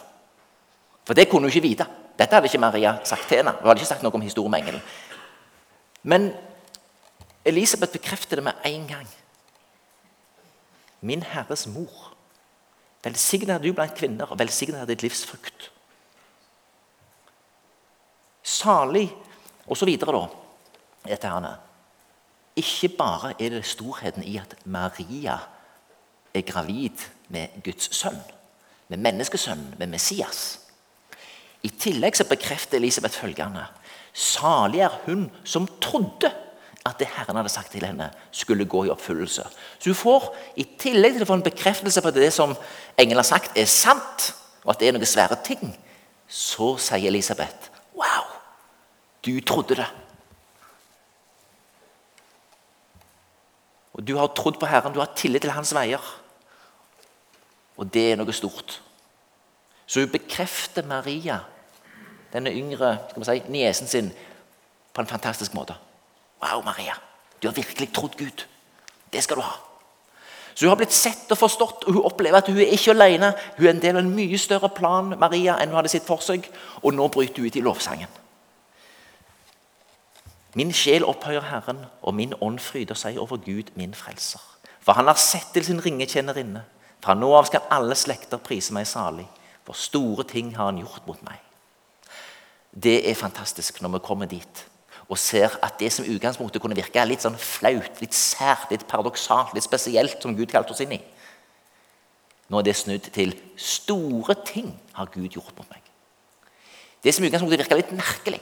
For 1.06 1.14
det 1.14 1.30
kunne 1.30 1.48
hun 1.48 1.54
ikke 1.54 1.68
vite. 1.70 1.86
Dette 2.18 2.34
hadde 2.34 2.50
ikke 2.50 2.62
Maria 2.62 2.98
sagt 3.06 3.28
til 3.30 3.42
henne. 3.42 3.54
Hun 3.60 3.70
hadde 3.70 3.82
ikke 3.82 3.94
sagt 3.94 4.04
noe 4.06 4.16
om 4.18 4.26
historien 4.26 4.52
med 4.52 4.66
engelen. 4.66 4.82
Men 6.04 6.32
Elisabeth 7.46 7.94
bekrefter 7.94 8.40
det 8.40 8.44
med 8.44 8.54
en 8.66 8.88
gang. 8.88 9.08
Min 11.02 11.24
Herres 11.24 11.68
mor. 11.68 12.14
Velsignet 13.04 13.56
er 13.56 13.62
du 13.64 13.74
blant 13.74 13.96
kvinner, 13.96 14.32
og 14.32 14.40
velsignet 14.40 14.82
er 14.82 14.90
ditt 14.90 15.06
livs 15.06 15.26
frukt. 15.26 15.72
Salig 18.44 19.12
Og 19.68 19.78
så 19.78 19.86
videre, 19.86 20.14
da. 20.16 20.28
Dette 21.10 21.28
her. 21.28 21.58
Ikke 22.56 22.88
bare 22.98 23.34
er 23.36 23.50
det 23.50 23.66
storheten 23.66 24.24
i 24.24 24.38
at 24.38 24.56
Maria 24.66 25.38
er 26.34 26.42
gravid 26.42 27.04
med 27.28 27.48
Guds 27.64 27.96
sønn, 27.96 28.22
med 28.88 28.98
menneskesønnen, 28.98 29.76
med 29.78 29.88
Messias. 29.88 30.67
I 31.66 31.70
tillegg 31.70 32.18
så 32.18 32.28
bekrefter 32.30 32.78
Elisabeth 32.78 33.18
følgende.: 33.18 33.66
Salig 34.14 34.82
er 34.86 35.00
hun 35.06 35.30
som 35.44 35.68
trodde 35.82 36.32
at 36.88 37.00
det 37.00 37.10
Herren 37.12 37.36
hadde 37.36 37.52
sagt 37.52 37.72
til 37.72 37.86
henne, 37.86 38.10
skulle 38.32 38.66
gå 38.66 38.86
i 38.86 38.90
oppfyllelse. 38.90 39.44
Så 39.80 39.90
hun 39.90 39.96
får, 39.96 40.36
I 40.56 40.64
tillegg 40.80 41.18
til 41.18 41.26
å 41.26 41.30
få 41.30 41.38
en 41.40 41.46
bekreftelse 41.46 42.02
på 42.02 42.12
at 42.12 42.20
det 42.20 42.32
som 42.34 42.56
engelen 42.98 43.20
har 43.20 43.28
sagt, 43.28 43.58
er 43.58 43.68
sant, 43.68 44.32
og 44.64 44.72
at 44.72 44.80
det 44.80 44.88
er 44.88 44.96
noen 44.96 45.10
svære 45.10 45.40
ting, 45.44 45.74
så 46.28 46.76
sier 46.82 47.10
Elisabeth 47.12 47.72
Wow! 47.98 48.30
Du 49.26 49.34
trodde 49.42 49.76
det. 49.76 49.88
Og 53.98 54.06
Du 54.08 54.16
har 54.18 54.28
trodd 54.38 54.60
på 54.60 54.70
Herren, 54.70 54.94
du 54.94 55.00
har 55.00 55.16
tillit 55.16 55.42
til 55.42 55.52
hans 55.52 55.74
veier. 55.74 56.04
Og 57.78 57.90
det 57.94 58.12
er 58.12 58.20
noe 58.20 58.34
stort. 58.34 58.80
Så 59.88 60.00
hun 60.04 60.12
bekrefter 60.12 60.86
Maria, 60.86 61.40
denne 62.34 62.52
yngre 62.52 62.98
skal 63.10 63.26
si, 63.26 63.44
niesen 63.50 63.88
sin, 63.88 64.12
på 64.94 65.02
en 65.02 65.08
fantastisk 65.08 65.54
måte. 65.54 65.78
Wow, 66.44 66.64
Maria, 66.66 66.94
du 67.42 67.48
har 67.48 67.56
virkelig 67.56 67.94
trodd 67.94 68.18
Gud. 68.18 68.46
Det 69.14 69.24
skal 69.24 69.40
du 69.40 69.42
ha. 69.42 69.56
Så 70.58 70.66
Hun 70.66 70.70
har 70.70 70.76
blitt 70.76 70.94
sett 70.94 71.32
og 71.32 71.38
forstått, 71.38 71.84
og 71.86 71.94
hun 71.94 72.04
opplever 72.04 72.38
at 72.38 72.48
hun 72.48 72.58
er 72.58 72.72
ikke 72.74 72.92
alene. 72.92 73.34
Hun 73.58 73.66
er 73.66 73.70
en 73.70 73.82
del 73.82 73.98
av 73.98 74.02
en 74.02 74.16
mye 74.16 74.38
større 74.42 74.70
plan 74.70 75.14
Maria, 75.20 75.54
enn 75.62 75.70
hun 75.70 75.78
hadde 75.78 75.92
sett 75.94 76.08
for 76.08 76.18
seg. 76.26 76.48
Og 76.82 76.96
nå 76.98 77.08
bryter 77.14 77.44
hun 77.44 77.46
ut 77.46 77.56
i 77.56 77.62
lovsangen. 77.62 78.16
Min 80.58 80.74
sjel 80.74 81.06
opphøyer 81.06 81.46
Herren, 81.52 81.86
og 82.02 82.16
min 82.18 82.34
ånd 82.42 82.58
fryder 82.60 82.98
seg 82.98 83.20
over 83.22 83.38
Gud, 83.38 83.70
min 83.76 83.94
frelser. 83.94 84.42
For 84.82 84.98
han 84.98 85.06
har 85.06 85.22
sett 85.22 85.54
til 85.54 85.66
sin 85.66 85.84
ringetjenerinne. 85.86 86.64
Fra 87.06 87.14
nå 87.14 87.30
av 87.38 87.46
skal 87.46 87.70
alle 87.70 87.96
slekter 87.96 88.42
prise 88.42 88.74
meg 88.74 88.90
salig. 88.90 89.28
For 89.68 89.76
store 89.76 90.24
ting 90.24 90.54
har 90.56 90.72
han 90.72 90.80
gjort 90.80 91.04
mot 91.10 91.20
meg. 91.28 91.42
Det 92.72 93.02
er 93.10 93.20
fantastisk 93.20 93.82
når 93.84 93.98
vi 93.98 94.06
kommer 94.08 94.30
dit 94.32 94.66
og 95.08 95.20
ser 95.20 95.54
at 95.64 95.78
det 95.80 95.88
som 95.94 96.04
i 96.04 96.12
utgangspunktet 96.12 96.60
kunne 96.60 96.76
virke 96.76 97.04
litt 97.08 97.24
sånn 97.24 97.38
flaut, 97.40 98.02
litt 98.04 98.16
sært, 98.16 98.74
litt 98.74 98.84
paradoksalt, 98.92 99.54
litt 99.56 99.64
spesielt, 99.64 100.18
som 100.20 100.36
Gud 100.36 100.52
kalte 100.52 100.74
oss 100.76 100.82
inn 100.84 100.98
i. 100.98 101.00
Nå 102.52 102.60
er 102.60 102.66
det 102.68 102.74
snudd 102.76 103.08
til 103.16 103.32
store 103.56 104.36
ting 104.48 104.74
har 104.98 105.08
Gud 105.14 105.38
gjort 105.38 105.56
mot 105.56 105.70
meg. 105.72 105.80
Det 107.04 107.14
som 107.16 107.24
i 107.24 107.30
utgangspunktet 107.30 107.64
virka 107.64 107.78
litt 107.80 107.94
merkelig, 107.96 108.42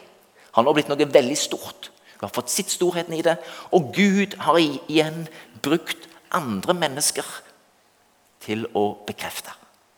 har 0.58 0.66
nå 0.66 0.74
blitt 0.74 0.90
noe 0.90 1.10
veldig 1.20 1.38
stort. 1.38 1.92
Du 2.16 2.26
har 2.26 2.34
fått 2.34 2.54
sitt 2.54 2.74
storheten 2.74 3.14
i 3.14 3.22
det, 3.26 3.36
og 3.70 3.92
Gud 3.94 4.34
har 4.42 4.58
igjen 4.58 5.28
brukt 5.62 6.10
andre 6.34 6.74
mennesker 6.78 7.30
til 8.46 8.66
å 8.74 8.88
bekrefte. 9.06 9.54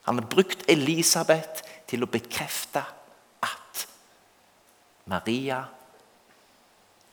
Han 0.08 0.20
har 0.20 0.28
brukt 0.32 0.64
Elisabeth 0.72 1.66
til 1.88 2.04
å 2.04 2.08
bekrefte 2.12 2.80
at 3.44 3.82
Maria 5.06 5.66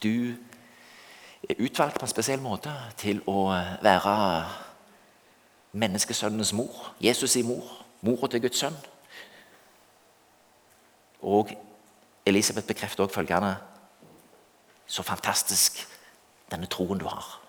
du 0.02 0.34
er 1.48 1.58
utvalgt 1.58 1.98
på 1.98 2.06
en 2.06 2.12
spesiell 2.12 2.42
måte 2.42 2.70
til 3.00 3.18
å 3.26 3.48
være 3.82 4.14
menneskesønnens 5.74 6.52
mor. 6.54 6.94
Jesus' 7.02 7.38
i 7.40 7.42
mor. 7.42 7.66
Mora 8.04 8.28
til 8.30 8.44
Guds 8.44 8.62
sønn. 8.62 8.76
Og 11.24 11.50
Elisabeth 12.26 12.66
bekrefter 12.66 13.04
også 13.04 13.14
følgende 13.14 13.56
Så 14.86 15.02
fantastisk 15.02 15.80
denne 16.50 16.66
troen 16.68 17.00
du 17.00 17.06
har. 17.08 17.43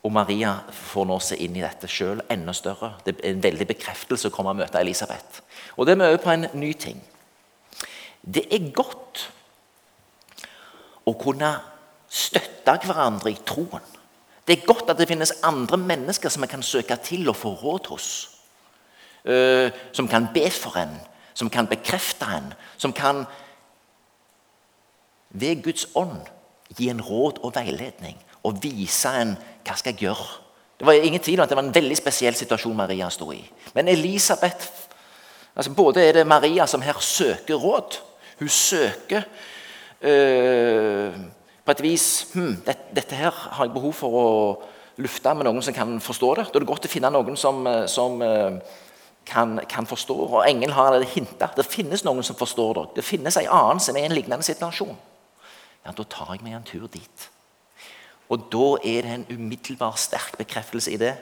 Og 0.00 0.12
Maria 0.12 0.54
får 0.72 1.08
nå 1.08 1.18
se 1.20 1.36
inn 1.44 1.58
i 1.58 1.64
dette 1.64 1.88
sjøl 1.90 2.22
enda 2.32 2.54
større. 2.56 2.94
Det 3.04 3.18
er 3.18 3.34
en 3.34 3.42
veldig 3.44 3.66
bekreftelse 3.68 4.30
å 4.30 4.34
komme 4.34 4.54
og 4.54 4.60
møte 4.62 4.80
Elisabeth. 4.80 5.42
Og 5.76 5.86
det 5.86 5.94
er 5.94 6.00
vi 6.00 6.08
òg 6.14 6.22
på 6.24 6.32
en 6.32 6.46
ny 6.56 6.72
ting. 6.72 7.02
Det 8.20 8.46
er 8.52 8.70
godt 8.76 9.26
å 11.08 11.14
kunne 11.20 11.52
støtte 12.08 12.78
hverandre 12.86 13.32
i 13.32 13.42
troen. 13.44 13.84
Det 14.46 14.56
er 14.56 14.66
godt 14.66 14.88
at 14.90 14.98
det 14.98 15.08
finnes 15.10 15.36
andre 15.46 15.76
mennesker 15.78 16.32
som 16.32 16.42
vi 16.42 16.50
kan 16.50 16.64
søke 16.64 16.96
til 17.04 17.28
og 17.28 17.36
få 17.36 17.52
råd 17.60 17.92
hos. 17.92 18.08
Uh, 19.20 19.68
som 19.92 20.08
kan 20.08 20.30
be 20.32 20.46
for 20.48 20.78
en, 20.80 20.94
som 21.36 21.50
kan 21.52 21.68
bekrefte 21.68 22.24
en, 22.24 22.54
som 22.80 22.92
kan 22.96 23.26
ved 25.30 25.60
Guds 25.62 25.84
ånd 25.94 26.24
gi 26.78 26.88
en 26.88 27.02
råd 27.04 27.42
og 27.44 27.52
veiledning 27.54 28.16
og 28.44 28.62
vise 28.62 29.10
en 29.20 29.34
hva 29.66 29.76
skal 29.76 29.92
jeg 29.92 30.06
gjøre. 30.06 30.28
Det 30.80 30.86
var 30.88 30.96
ingen 30.96 31.20
tvil 31.20 31.40
om 31.40 31.44
at 31.44 31.50
det 31.52 31.58
var 31.58 31.66
en 31.66 31.74
veldig 31.74 31.96
spesiell 31.98 32.36
situasjon 32.36 32.76
Maria 32.76 33.10
sto 33.12 33.28
i. 33.34 33.40
Men 33.74 33.88
Elisabeth 33.88 34.88
altså 35.56 35.72
Både 35.76 36.04
er 36.04 36.12
det 36.12 36.26
Maria 36.26 36.66
som 36.66 36.80
her 36.80 36.96
søker 37.00 37.54
råd. 37.54 37.98
Hun 38.38 38.48
søker 38.48 39.22
øh, 40.00 41.16
på 41.64 41.70
et 41.70 41.82
vis 41.82 42.28
hm, 42.32 42.62
dette, 42.66 42.94
dette 42.96 43.14
her 43.14 43.30
har 43.30 43.64
jeg 43.64 43.74
behov 43.74 43.92
for 43.92 44.16
å 44.16 44.28
lufte 45.00 45.34
med 45.34 45.44
noen 45.48 45.64
som 45.64 45.76
kan 45.76 45.98
forstå 46.00 46.30
det. 46.38 46.46
Da 46.48 46.56
er 46.56 46.64
det 46.64 46.70
godt 46.70 46.88
å 46.88 46.92
finne 46.92 47.10
noen 47.12 47.36
som, 47.36 47.60
eh, 47.66 47.84
som 47.90 48.22
øh, 48.24 48.56
kan, 49.26 49.58
kan, 49.68 49.86
forstå. 49.86 50.16
Og 50.30 50.46
engelen 50.48 50.74
har 50.76 50.88
allerede 50.88 51.12
hinta. 51.12 51.50
Det 51.56 51.66
finnes 51.68 52.04
noen 52.06 52.24
som 52.24 52.38
forstår 52.38 52.72
det. 52.78 52.86
Det 53.00 53.04
finnes 53.04 53.36
en 53.36 53.52
annen 53.52 53.84
som 53.84 53.96
er 53.96 54.06
i 54.06 54.10
en 54.10 54.16
lignende 54.16 54.46
situasjon. 54.46 54.96
Ja, 55.84 55.92
Da 55.92 56.04
tar 56.04 56.34
jeg 56.34 56.44
meg 56.44 56.56
en 56.56 56.66
tur 56.66 56.88
dit. 56.88 57.28
Og 58.30 58.46
da 58.52 58.66
er 58.86 59.02
det 59.06 59.14
en 59.14 59.26
umiddelbar 59.34 59.98
sterk 59.98 60.38
bekreftelse 60.38 60.92
i 60.94 60.98
det. 61.00 61.14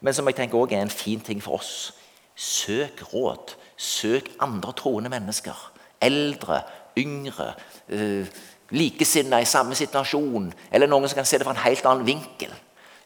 Men 0.00 0.14
som 0.14 0.26
jeg 0.28 0.38
tenker 0.38 0.58
også 0.58 0.76
er 0.76 0.84
en 0.86 0.90
fin 0.90 1.20
ting 1.20 1.42
for 1.42 1.58
oss. 1.58 1.94
Søk 2.36 3.02
råd. 3.12 3.56
Søk 3.76 4.30
andre 4.40 4.72
troende 4.72 5.10
mennesker. 5.10 5.72
Eldre, 6.00 6.60
yngre, 6.98 7.54
uh, 7.92 8.26
likesinnede 8.70 9.42
i 9.42 9.48
samme 9.48 9.74
situasjon. 9.74 10.52
Eller 10.70 10.86
noen 10.86 11.08
som 11.08 11.18
kan 11.18 11.26
se 11.26 11.38
det 11.38 11.48
fra 11.48 11.56
en 11.56 11.64
helt 11.64 11.86
annen 11.86 12.06
vinkel. 12.06 12.54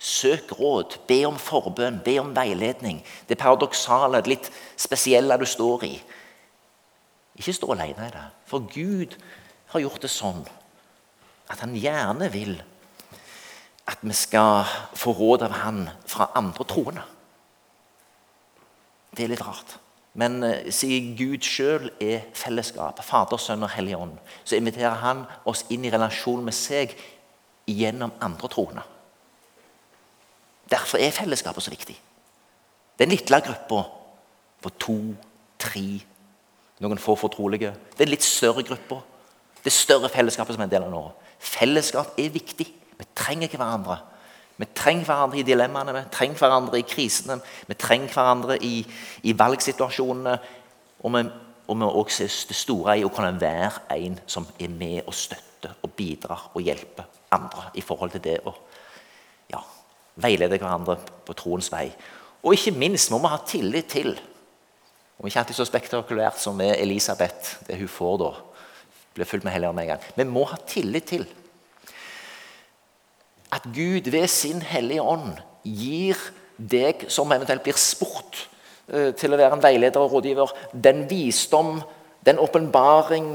Søk 0.01 0.53
råd, 0.59 0.97
be 1.09 1.23
om 1.29 1.37
forbønn, 1.39 2.01
be 2.05 2.19
om 2.21 2.33
veiledning. 2.37 3.03
Det 3.29 3.39
paradoksale, 3.39 4.21
det 4.21 4.33
litt 4.33 4.51
spesielle 4.77 5.37
du 5.41 5.45
står 5.49 5.85
i. 5.89 5.95
Ikke 7.41 7.57
stå 7.57 7.73
alene 7.73 8.09
i 8.09 8.15
det. 8.15 8.27
For 8.49 8.65
Gud 8.69 9.17
har 9.73 9.85
gjort 9.85 10.03
det 10.03 10.13
sånn 10.13 10.43
at 11.51 11.61
han 11.61 11.77
gjerne 11.77 12.29
vil 12.33 12.59
at 13.91 14.03
vi 14.03 14.15
skal 14.15 14.69
få 14.95 15.13
råd 15.19 15.47
av 15.49 15.55
han 15.65 15.87
fra 16.07 16.31
andre 16.39 16.67
troende. 16.69 17.03
Det 19.17 19.25
er 19.25 19.33
litt 19.33 19.43
rart. 19.43 19.79
Men 20.19 20.43
uh, 20.43 20.71
siden 20.75 21.15
Gud 21.19 21.47
sjøl 21.47 21.91
er 22.03 22.27
fellesskap, 22.35 22.99
Fader, 23.07 23.39
Sønn 23.39 23.67
og 23.67 23.73
Hellig 23.75 23.97
Ånd, 23.99 24.17
så 24.45 24.59
inviterer 24.59 24.99
han 25.03 25.25
oss 25.49 25.65
inn 25.71 25.85
i 25.87 25.93
relasjon 25.93 26.43
med 26.47 26.57
seg 26.57 26.95
gjennom 27.71 28.15
andre 28.23 28.51
troende. 28.51 28.87
Derfor 30.71 31.03
er 31.03 31.15
fellesskapet 31.15 31.67
så 31.67 31.73
viktig. 31.73 31.97
Den 32.99 33.11
lille 33.11 33.41
gruppa 33.43 33.85
på 34.61 34.73
to, 34.79 34.99
tre, 35.59 35.87
noen 36.83 37.01
få 37.01 37.17
fortrolige. 37.19 37.73
Den 37.99 38.11
litt 38.11 38.25
større 38.27 38.63
gruppa. 38.67 39.01
Det 39.65 39.73
større 39.73 40.11
fellesskapet 40.13 40.57
som 40.57 40.63
er 40.63 40.69
en 40.69 40.75
del 40.75 40.87
av 40.87 40.93
nå. 40.93 41.03
Fellesskap 41.41 42.19
er 42.21 42.33
viktig. 42.33 42.69
Vi 43.01 43.07
trenger 43.17 43.49
hverandre. 43.57 43.99
Vi 44.61 44.67
trenger 44.77 45.07
hverandre 45.09 45.41
i 45.41 45.45
dilemmaene, 45.47 45.95
vi 45.97 46.03
trenger 46.13 46.43
hverandre 46.43 46.81
i 46.83 46.85
krisene, 46.85 47.39
vi 47.65 47.77
trenger 47.81 48.13
hverandre 48.13 48.59
i, 48.61 48.83
i 49.25 49.33
valgsituasjonene. 49.33 50.35
Og 51.01 51.15
vi, 51.15 51.23
og 51.71 51.79
vi 51.81 51.89
også 52.03 52.27
det 52.51 52.57
store 52.59 52.99
i 53.01 53.07
å 53.07 53.13
kunne 53.15 53.41
være 53.41 53.87
en 53.97 54.19
som 54.29 54.45
er 54.61 54.69
med 54.75 55.07
og 55.07 55.17
støtter 55.17 55.79
og 55.81 55.95
bidrar 55.97 56.51
og 56.53 56.67
hjelper 56.67 57.09
andre 57.33 57.71
i 57.81 57.85
forhold 57.85 58.13
til 58.19 58.25
det 58.27 58.37
å 58.45 58.53
ja, 59.53 59.63
veilede 60.21 60.61
hverandre 60.61 60.99
på 61.25 61.37
troens 61.41 61.71
vei. 61.73 61.87
Og 62.45 62.57
ikke 62.57 62.77
minst 62.77 63.13
må 63.13 63.23
vi 63.23 63.33
ha 63.33 63.41
tillit 63.47 63.89
til 63.93 64.13
Om 65.21 65.29
ikke 65.29 65.43
alltid 65.43 65.57
så 65.59 65.67
spektakulært 65.69 66.39
som 66.41 66.55
med 66.57 66.79
Elisabeth, 66.81 67.59
det 67.69 67.77
hun 67.77 67.91
får 67.93 68.15
da, 68.23 68.29
blir 69.13 69.29
fulgt 69.29 69.45
med 69.45 69.53
Helligånden 69.53 69.83
en 69.83 69.91
gang. 69.91 70.07
Vi 70.17 70.25
må 70.25 70.47
ha 70.49 70.57
tillit 70.65 71.11
til 71.11 71.27
at 73.61 73.69
Gud 73.75 74.11
ved 74.11 74.29
sin 74.29 74.63
hellige 74.63 75.03
ånd 75.03 75.37
gir 75.65 76.17
deg 76.57 77.07
som 77.13 77.33
eventuelt 77.33 77.65
blir 77.65 77.77
spurt 77.77 78.47
eh, 78.89 79.13
til 79.17 79.33
å 79.33 79.39
være 79.41 79.57
en 79.57 79.65
veileder 79.65 80.01
og 80.01 80.17
rådgiver, 80.17 80.53
den 80.73 81.05
visdom, 81.11 81.81
den 82.25 82.41
åpenbaring 82.41 83.35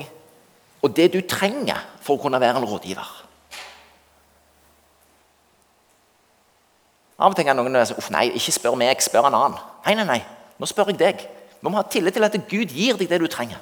og 0.81 0.95
det 0.95 1.11
du 1.13 1.21
trenger 1.25 1.81
for 2.01 2.17
å 2.17 2.21
kunne 2.21 2.41
være 2.41 2.61
en 2.61 2.67
rådgiver. 2.69 3.13
Av 7.15 7.31
og 7.31 7.38
til 7.38 7.47
kan 7.47 7.55
noen 7.57 7.79
si 7.88 7.95
uff 7.95 8.11
nei, 8.11 8.27
ikke 8.35 8.53
spør 8.57 8.75
meg, 8.77 8.99
spør 9.01 9.29
en 9.29 9.38
annen. 9.38 9.61
Nei, 9.85 9.95
nei, 9.95 10.05
nei, 10.09 10.19
nå 10.59 10.67
spør 10.67 10.91
jeg 10.91 10.99
deg. 10.99 11.23
Vi 11.61 11.71
må 11.71 11.79
ha 11.79 11.85
tillit 11.88 12.17
til 12.17 12.27
at 12.27 12.35
Gud 12.49 12.73
gir 12.75 12.99
deg 12.99 13.09
det 13.09 13.21
du 13.23 13.29
trenger 13.31 13.61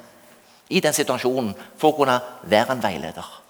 i 0.74 0.80
den 0.82 0.96
situasjonen 0.96 1.52
for 1.78 1.92
å 1.92 1.98
kunne 2.00 2.18
være 2.50 2.74
en 2.74 2.82
veileder. 2.82 3.43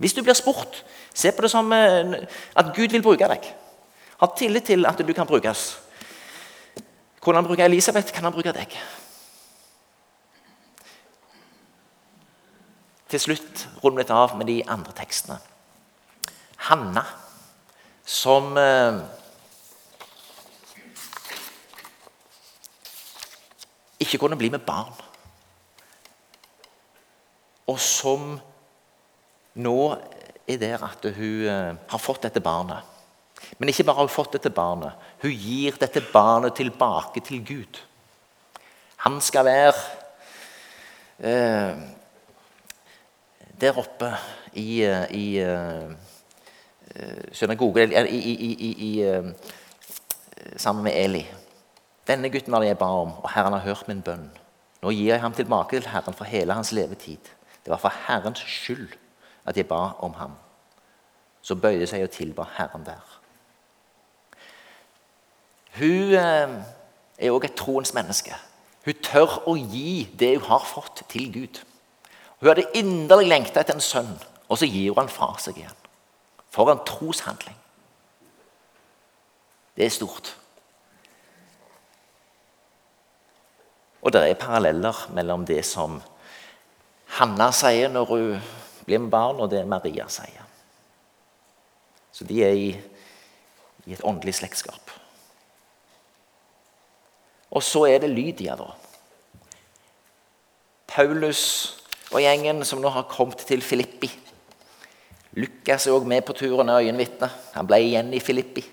Hvis 0.00 0.16
du 0.16 0.22
blir 0.24 0.34
spurt, 0.34 0.80
se 1.12 1.32
på 1.32 1.44
det 1.44 1.50
som 1.52 1.68
eh, 1.76 2.14
at 2.56 2.72
Gud 2.76 2.88
vil 2.88 3.04
bruke 3.04 3.28
deg. 3.28 3.50
Ha 4.20 4.28
tillit 4.36 4.64
til 4.70 4.88
at 4.88 4.98
du 5.04 5.12
kan 5.12 5.28
brukes. 5.28 5.74
Hvordan 7.20 7.42
han 7.42 7.48
bruker 7.48 7.64
Elisabeth, 7.68 8.12
kan 8.12 8.24
han 8.24 8.32
bruke 8.32 8.54
deg. 8.56 8.78
Til 13.12 13.20
slutt 13.20 13.66
runder 13.84 14.06
vi 14.06 14.16
av 14.16 14.36
med 14.38 14.48
de 14.48 14.58
andre 14.72 14.96
tekstene. 14.96 15.36
Hanna, 16.70 17.04
som 18.06 18.56
eh, 18.56 19.00
ikke 24.00 24.22
kunne 24.22 24.40
bli 24.40 24.48
med 24.48 24.64
barn. 24.64 24.94
Og 27.68 27.80
som 27.80 28.38
nå 29.54 29.76
er 30.46 30.58
det 30.60 30.72
at 30.76 31.06
hun 31.16 31.46
eh, 31.46 31.74
har 31.90 32.02
fått 32.02 32.22
dette 32.26 32.42
barnet. 32.42 32.86
Men 33.58 33.68
ikke 33.68 33.84
bare 33.84 34.00
har 34.00 34.08
hun 34.08 34.12
fått 34.12 34.34
dette 34.36 34.52
barnet, 34.52 34.92
hun 35.22 35.32
gir 35.32 35.78
dette 35.80 36.02
barnet 36.12 36.54
tilbake 36.58 37.22
til 37.24 37.42
Gud. 37.44 37.80
Han 39.04 39.20
skal 39.24 39.46
være 39.48 39.72
eh, 41.24 41.80
der 43.60 43.78
oppe 43.80 44.12
i, 44.52 44.82
eh, 44.84 45.06
i 45.10 45.26
eh, 45.40 45.90
i, 46.90 48.32
i, 48.50 48.70
i, 48.90 48.92
sammen 50.56 50.84
med 50.84 50.96
Eli. 50.96 51.22
Denne 52.08 52.28
gutten 52.28 52.52
var 52.52 52.60
det 52.60 52.72
jeg 52.72 52.80
ba 52.80 52.88
om, 53.04 53.12
og 53.22 53.30
Herren 53.30 53.54
har 53.54 53.62
hørt 53.62 53.88
min 53.88 54.02
bønn. 54.02 54.26
Nå 54.82 54.90
gir 54.90 55.12
jeg 55.12 55.20
ham 55.22 55.36
tilbake 55.36 55.78
til 55.78 55.88
Herren 55.88 56.16
for 56.16 56.26
hele 56.26 56.56
hans 56.56 56.72
levetid. 56.72 57.30
Det 57.64 57.70
var 57.70 57.78
for 57.78 57.94
Herrens 58.08 58.42
skyld 58.42 58.96
at 59.44 59.56
jeg 59.56 59.68
ba 59.68 59.90
om 59.98 60.14
ham. 60.14 60.36
Så 61.42 61.56
bøyde 61.56 61.86
seg 61.88 62.04
og 62.04 62.12
tilba 62.12 62.44
Herren 62.56 62.84
der. 62.86 63.20
Hun 65.78 66.14
eh, 66.18 66.56
er 67.18 67.32
òg 67.32 67.46
et 67.46 67.56
troens 67.56 67.94
menneske. 67.96 68.34
Hun 68.84 69.02
tør 69.04 69.38
å 69.48 69.54
gi 69.56 70.08
det 70.18 70.34
hun 70.38 70.48
har 70.48 70.66
fått, 70.66 71.04
til 71.08 71.30
Gud. 71.32 71.62
Hun 72.40 72.48
hadde 72.48 72.68
inderlig 72.74 73.28
lengta 73.28 73.62
etter 73.62 73.76
en 73.76 73.84
sønn, 73.84 74.12
og 74.48 74.58
så 74.58 74.68
gir 74.68 74.90
hun 74.90 75.02
han 75.04 75.12
fra 75.12 75.32
seg 75.40 75.60
igjen. 75.60 75.80
For 76.50 76.72
en 76.72 76.84
troshandling. 76.86 77.56
Det 79.76 79.86
er 79.86 79.92
stort. 79.94 80.34
Og 84.00 84.12
det 84.12 84.22
er 84.26 84.40
paralleller 84.40 84.96
mellom 85.14 85.44
det 85.46 85.60
som 85.68 86.00
Hanna 87.18 87.50
sier 87.54 87.90
når 87.92 88.08
hun 88.10 88.40
blir 88.90 89.02
med 89.06 89.12
barn, 89.12 89.38
og 89.38 89.50
det 89.52 89.62
Maria 89.68 90.08
sier. 90.10 90.46
Så 92.10 92.26
de 92.26 92.42
er 92.42 92.58
i, 92.58 92.70
i 93.86 93.94
et 93.94 94.02
åndelig 94.04 94.34
slektskap. 94.40 94.90
Og 97.50 97.62
så 97.62 97.86
er 97.90 98.02
det 98.02 98.10
Lydia, 98.10 98.56
da. 98.58 98.72
Paulus 100.90 101.42
og 102.10 102.18
gjengen 102.22 102.64
som 102.66 102.82
nå 102.82 102.90
har 102.90 103.06
kommet 103.10 103.42
til 103.46 103.62
Filippi. 103.62 104.10
Lukas 105.38 105.86
er 105.86 105.94
òg 105.94 106.06
med 106.10 106.24
på 106.26 106.34
turen 106.34 106.70
av 106.72 106.82
øyenvitne. 106.82 107.28
Han 107.54 107.68
ble 107.70 107.78
igjen 107.84 108.10
i 108.14 108.22
Filippi. 108.22 108.64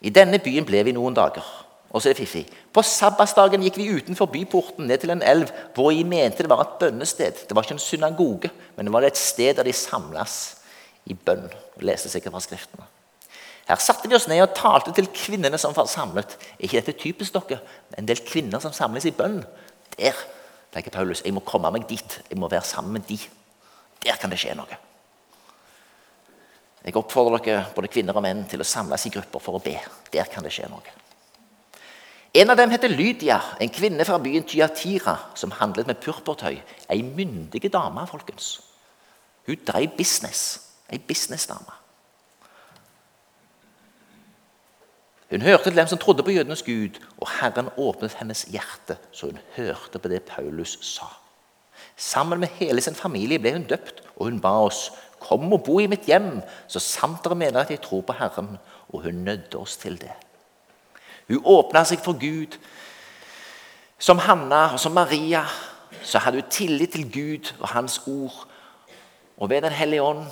I 0.00 0.12
denne 0.16 0.40
byen 0.40 0.64
ble 0.64 0.80
vi 0.88 0.96
noen 0.96 1.16
dager. 1.16 1.44
Og 1.90 2.02
så 2.02 2.08
er 2.08 2.14
det 2.14 2.22
fiffig. 2.22 2.44
På 2.70 2.84
sabbatsdagen 2.86 3.64
gikk 3.66 3.80
vi 3.80 3.88
utenfor 3.90 4.30
byporten 4.30 4.86
ned 4.86 5.02
til 5.02 5.10
en 5.10 5.24
elv 5.26 5.50
hvor 5.74 5.90
vi 5.90 6.04
mente 6.06 6.44
det 6.46 6.50
var 6.50 6.62
et 6.62 6.78
bønnested. 6.82 7.46
Det 7.48 7.56
var 7.56 7.66
ikke 7.66 7.74
en 7.80 7.82
synagoge, 7.82 8.50
men 8.76 8.86
det 8.86 8.94
var 8.94 9.06
et 9.06 9.18
sted 9.18 9.58
der 9.58 9.66
de 9.66 9.74
samles 9.74 10.38
i 11.10 11.14
bønn. 11.14 11.48
og 11.76 11.82
leste 11.82 12.08
sikkert 12.12 12.36
fra 12.36 12.42
skriftene. 12.44 12.86
Her 13.68 13.78
satte 13.82 14.08
vi 14.08 14.14
oss 14.14 14.28
ned 14.28 14.42
og 14.42 14.54
talte 14.54 14.92
til 14.94 15.10
kvinnene 15.14 15.58
som 15.58 15.74
var 15.74 15.86
samlet. 15.90 16.36
Er 16.58 16.66
ikke 16.66 16.80
dette 16.80 16.98
typisk 16.98 17.34
dere? 17.34 17.60
En 17.98 18.06
del 18.06 18.22
kvinner 18.26 18.62
som 18.62 18.74
samles 18.74 19.06
i 19.06 19.14
bønn. 19.14 19.42
Der 19.98 20.16
tenker 20.72 20.94
Paulus, 20.94 21.22
jeg 21.24 21.34
må 21.34 21.42
komme 21.46 21.70
meg 21.74 21.88
dit. 21.90 22.20
Jeg 22.30 22.38
må 22.38 22.48
være 22.50 22.66
sammen 22.66 22.98
med 22.98 23.06
de. 23.08 23.18
Der 24.04 24.18
kan 24.18 24.30
det 24.30 24.38
skje 24.42 24.54
noe. 24.58 24.78
Jeg 26.84 26.96
oppfordrer 26.96 27.42
dere, 27.44 27.64
både 27.74 27.90
kvinner 27.92 28.16
og 28.16 28.24
menn, 28.24 28.46
til 28.48 28.62
å 28.62 28.66
samles 28.66 29.04
i 29.06 29.12
grupper 29.12 29.42
for 29.42 29.58
å 29.58 29.62
be. 29.62 29.76
Der 30.12 30.30
kan 30.32 30.46
det 30.46 30.54
skje 30.54 30.70
noe. 30.72 30.96
En 32.34 32.50
av 32.50 32.56
dem 32.56 32.70
heter 32.70 32.88
Lydia, 32.88 33.40
en 33.58 33.72
kvinne 33.74 34.04
fra 34.06 34.18
byen 34.22 34.44
Tyatira 34.46 35.16
som 35.34 35.50
handlet 35.50 35.88
med 35.90 35.98
purpurtøy. 35.98 36.60
Ei 36.90 37.02
myndige 37.02 37.68
dame, 37.68 38.06
folkens. 38.06 38.60
Hun 39.46 39.58
drev 39.66 39.96
business. 39.98 40.60
Ei 40.92 40.98
businessdame. 40.98 41.74
Hun 45.30 45.42
hørte 45.42 45.70
til 45.70 45.76
dem 45.76 45.86
som 45.86 45.98
trodde 45.98 46.22
på 46.22 46.30
jødenes 46.34 46.62
gud, 46.62 46.98
og 47.18 47.28
Herren 47.40 47.68
åpnet 47.76 48.14
hennes 48.18 48.42
hjerte, 48.50 48.98
så 49.12 49.26
hun 49.26 49.38
hørte 49.56 49.98
på 49.98 50.08
det 50.08 50.22
Paulus 50.22 50.78
sa. 50.82 51.06
Sammen 51.96 52.40
med 52.40 52.48
hele 52.58 52.80
sin 52.80 52.94
familie 52.94 53.38
ble 53.38 53.52
hun 53.52 53.66
døpt, 53.66 54.02
og 54.16 54.30
hun 54.30 54.40
ba 54.40 54.56
oss 54.66 54.90
Kom 55.20 55.52
og 55.52 55.64
bo 55.66 55.76
i 55.80 55.88
mitt 55.90 56.06
hjem, 56.08 56.38
så 56.64 56.80
sant 56.80 57.20
dere 57.24 57.36
mener 57.36 57.60
at 57.60 57.70
jeg 57.70 57.82
tror 57.84 58.00
på 58.08 58.14
Herren. 58.16 58.54
Og 58.88 59.02
hun 59.04 59.18
nødde 59.26 59.58
oss 59.60 59.76
til 59.76 59.98
det. 60.00 60.14
Hun 61.30 61.46
åpna 61.46 61.84
seg 61.86 62.02
for 62.02 62.18
Gud. 62.18 62.56
Som 64.00 64.18
Hanna 64.24 64.72
og 64.74 64.80
som 64.82 64.96
Maria 64.96 65.44
så 66.02 66.18
hadde 66.24 66.40
hun 66.40 66.50
tillit 66.50 66.94
til 66.96 67.06
Gud 67.12 67.52
og 67.60 67.68
Hans 67.74 68.00
ord. 68.06 68.46
Og 69.38 69.50
ved 69.50 69.62
Den 69.62 69.72
hellige 69.72 70.02
ånd 70.02 70.26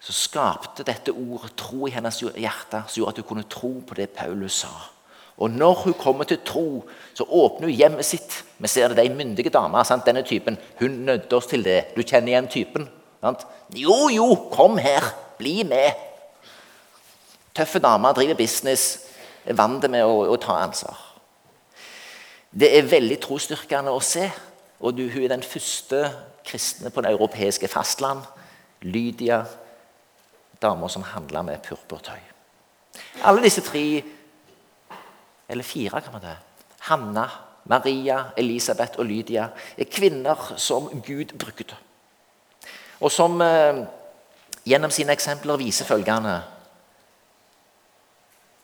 så 0.00 0.12
skapte 0.12 0.84
dette 0.86 1.12
ordet 1.12 1.54
tro 1.56 1.86
i 1.86 1.90
hennes 1.90 2.20
hjerte, 2.20 2.82
som 2.86 3.00
gjorde 3.00 3.16
at 3.16 3.22
hun 3.22 3.28
kunne 3.28 3.48
tro 3.50 3.72
på 3.86 3.94
det 3.94 4.10
Paulus 4.14 4.60
sa. 4.62 4.70
Og 5.36 5.50
når 5.50 5.74
hun 5.74 5.94
kommer 5.94 6.24
til 6.24 6.38
tro, 6.44 6.84
så 7.14 7.24
åpner 7.24 7.68
hun 7.68 7.76
hjemmet 7.76 8.04
sitt. 8.04 8.44
Vi 8.58 8.68
ser 8.68 8.88
det, 8.88 9.04
er 9.04 9.14
myndige 9.14 9.50
damer, 9.50 9.82
Sant? 9.84 10.06
Denne 10.06 10.22
typen. 10.22 10.56
Hun 10.80 10.90
nødde 10.90 11.36
oss 11.36 11.46
til 11.46 11.64
det. 11.64 11.96
Du 11.96 12.02
kjenner 12.02 12.32
igjen 12.32 12.48
typen? 12.48 12.88
Sant? 13.20 13.44
Jo, 13.76 14.08
jo, 14.12 14.34
kom 14.52 14.78
her. 14.78 15.04
Bli 15.38 15.62
med. 15.68 15.92
Tøffe 17.56 17.78
damer, 17.78 18.12
driver 18.12 18.34
business, 18.34 19.05
er 19.46 19.58
vant 19.58 19.86
med 19.90 20.04
å, 20.04 20.24
å, 20.26 20.36
ta 20.42 20.58
ansvar. 20.64 20.98
Det 22.50 22.70
er 22.78 22.88
veldig 22.90 23.18
trosstyrkende 23.22 23.92
å 23.94 24.02
se. 24.02 24.26
Og 24.80 24.96
du, 24.96 25.06
hun 25.08 25.24
er 25.24 25.32
den 25.32 25.44
første 25.46 26.02
kristne 26.46 26.90
på 26.92 27.04
det 27.04 27.14
europeiske 27.14 27.68
fastland. 27.70 28.26
Lydia, 28.84 29.44
damer 30.62 30.92
som 30.92 31.04
handla 31.06 31.42
med 31.46 31.62
purpurtøy. 31.64 32.20
Alle 33.24 33.44
disse 33.44 33.64
tre 33.64 34.02
eller 35.48 35.64
fire, 35.64 36.00
kan 36.02 36.12
man 36.12 36.24
det. 36.24 36.36
Hanna, 36.88 37.26
Maria, 37.70 38.32
Elisabeth 38.36 38.98
og 38.98 39.06
Lydia 39.06 39.48
er 39.78 39.90
kvinner 39.90 40.54
som 40.56 40.88
Gud 41.06 41.36
brukte. 41.38 41.76
Og 43.00 43.12
som 43.12 43.40
eh, 43.44 43.84
gjennom 44.66 44.90
sine 44.90 45.14
eksempler 45.14 45.60
viser 45.60 45.88
følgende 45.88 46.40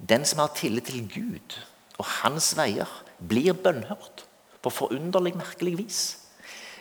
Den 0.09 0.25
som 0.25 0.39
har 0.39 0.53
tillit 0.57 0.85
til 0.91 1.07
Gud 1.09 1.59
og 1.99 2.07
hans 2.23 2.57
veier, 2.59 2.91
blir 3.29 3.55
bønnhørt 3.55 4.25
på 4.63 4.71
forunderlig, 4.71 5.37
merkelig 5.39 5.77
vis. 5.79 6.01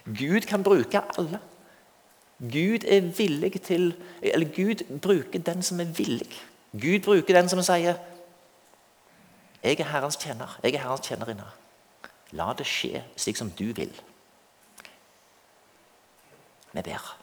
Gud 0.06 0.48
kan 0.50 0.64
bruke 0.64 1.02
alle. 1.18 1.40
Gud 2.42 2.80
til 3.62 3.94
Gud 4.56 5.00
bruker 5.02 5.40
den 5.40 5.62
som 5.62 5.80
er 5.80 5.94
villig. 5.98 6.42
Gud 6.74 7.04
bruker 7.06 7.34
den 7.34 7.50
som 7.50 7.62
sier 7.62 7.96
'Jeg 9.64 9.80
er 9.80 9.84
Herrens 9.84 10.16
tjener. 10.16 10.60
Jeg 10.64 10.74
er 10.74 10.80
Herrens 10.80 11.08
tjenerinne. 11.08 11.46
La 12.32 12.54
det 12.54 12.66
skje 12.66 13.04
slik 13.16 13.38
som 13.38 13.50
du 13.50 13.74
vil.' 13.74 14.02
Vi 16.74 16.82
ber. 16.82 17.18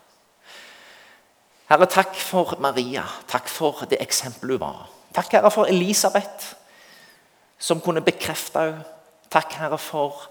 Herre, 1.69 1.87
takk 1.87 2.15
for 2.15 2.57
Maria. 2.61 3.03
Takk 3.29 3.49
for 3.49 3.87
det 3.91 3.99
eksempelet 4.01 4.59
hun 4.59 4.61
var. 4.61 4.98
Takk, 5.19 5.33
Herre, 5.35 5.51
for 5.51 5.67
Elisabeth, 5.67 6.55
som 7.59 7.81
kunne 7.83 8.05
bekrefte 8.07 8.63
henne. 8.63 8.85
Takk, 9.29 9.53
Herre, 9.59 9.79
for 9.83 10.29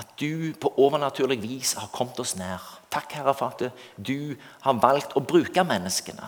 at 0.00 0.14
du 0.20 0.54
på 0.60 0.72
overnaturlig 0.80 1.42
vis 1.42 1.74
har 1.76 1.90
kommet 1.92 2.18
oss 2.22 2.32
nær. 2.40 2.64
Takk, 2.90 3.12
Herre, 3.18 3.34
for 3.36 3.52
at 3.52 3.68
du 4.00 4.32
har 4.64 4.80
valgt 4.80 5.12
å 5.12 5.20
bruke 5.20 5.64
menneskene 5.66 6.26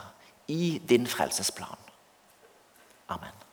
i 0.53 0.77
din 0.93 1.09
frelsesplan. 1.09 1.89
Amen. 3.09 3.50